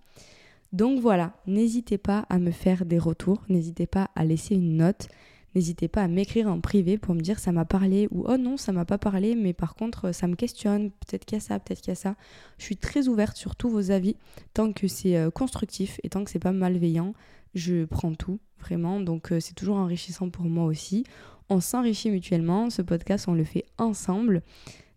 Donc 0.74 1.00
voilà, 1.00 1.34
n'hésitez 1.48 1.98
pas 1.98 2.26
à 2.30 2.40
me 2.40 2.52
faire 2.52 2.86
des 2.86 3.00
retours. 3.00 3.44
N'hésitez 3.50 3.88
pas 3.88 4.10
à 4.16 4.26
laisser 4.26 4.56
une 4.56 4.78
note. 4.78 5.08
N'hésitez 5.56 5.88
pas 5.88 6.04
à 6.04 6.08
m'écrire 6.08 6.48
en 6.50 6.60
privé 6.60 6.98
pour 6.98 7.16
me 7.16 7.22
dire 7.22 7.40
ça 7.40 7.52
m'a 7.52 7.66
parlé 7.66 8.08
ou 8.12 8.26
oh 8.28 8.38
non, 8.38 8.58
ça 8.58 8.72
m'a 8.72 8.86
pas 8.86 9.00
parlé, 9.00 9.34
mais 9.34 9.54
par 9.54 9.76
contre 9.76 10.12
ça 10.14 10.28
me 10.28 10.36
questionne. 10.36 10.92
Peut-être 10.92 11.26
qu'il 11.26 11.38
y 11.38 11.42
a 11.42 11.44
ça, 11.44 11.60
peut-être 11.60 11.82
qu'il 11.82 11.90
y 11.90 11.94
a 11.94 11.96
ça. 11.96 12.16
Je 12.60 12.66
suis 12.66 12.78
très 12.78 13.08
ouverte 13.08 13.38
sur 13.38 13.56
tous 13.56 13.70
vos 13.70 13.90
avis. 13.90 14.18
Tant 14.54 14.72
que 14.72 14.88
c'est 14.88 15.18
euh, 15.18 15.32
constructif 15.32 16.00
et 16.04 16.10
tant 16.10 16.24
que 16.24 16.30
c'est 16.30 16.38
pas 16.38 16.52
malveillant, 16.52 17.14
je 17.56 17.86
prends 17.86 18.14
tout, 18.14 18.40
vraiment. 18.60 19.00
Donc 19.00 19.32
euh, 19.32 19.40
c'est 19.40 19.56
toujours 19.56 19.78
enrichissant 19.78 20.30
pour 20.30 20.46
moi 20.46 20.66
aussi. 20.66 21.06
On 21.50 21.60
s'enrichit 21.60 22.12
mutuellement. 22.12 22.70
Ce 22.70 22.82
podcast, 22.82 23.28
on 23.28 23.34
le 23.34 23.46
fait 23.46 23.66
ensemble. 23.78 24.44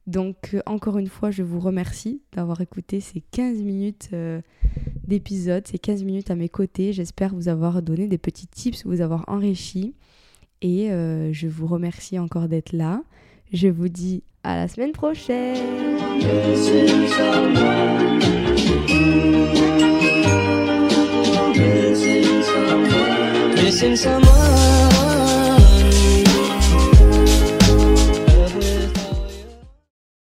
Donc 0.06 0.54
euh, 0.54 0.60
encore 0.66 0.98
une 0.98 1.08
fois, 1.08 1.30
je 1.30 1.42
vous 1.42 1.60
remercie 1.60 2.22
d'avoir 2.32 2.60
écouté 2.60 3.00
ces 3.00 3.20
15 3.20 3.62
minutes 3.62 4.08
euh, 4.12 4.40
d'épisode, 5.06 5.66
ces 5.66 5.78
15 5.78 6.04
minutes 6.04 6.30
à 6.30 6.36
mes 6.36 6.48
côtés. 6.48 6.92
J'espère 6.92 7.34
vous 7.34 7.48
avoir 7.48 7.82
donné 7.82 8.08
des 8.08 8.18
petits 8.18 8.46
tips, 8.46 8.84
vous 8.84 9.00
avoir 9.00 9.24
enrichi. 9.28 9.94
Et 10.62 10.90
euh, 10.90 11.32
je 11.32 11.48
vous 11.48 11.66
remercie 11.66 12.18
encore 12.18 12.48
d'être 12.48 12.72
là. 12.72 13.02
Je 13.52 13.68
vous 13.68 13.88
dis 13.88 14.22
à 14.42 14.56
la 14.56 14.68
semaine 14.68 14.92
prochaine. 14.92 15.56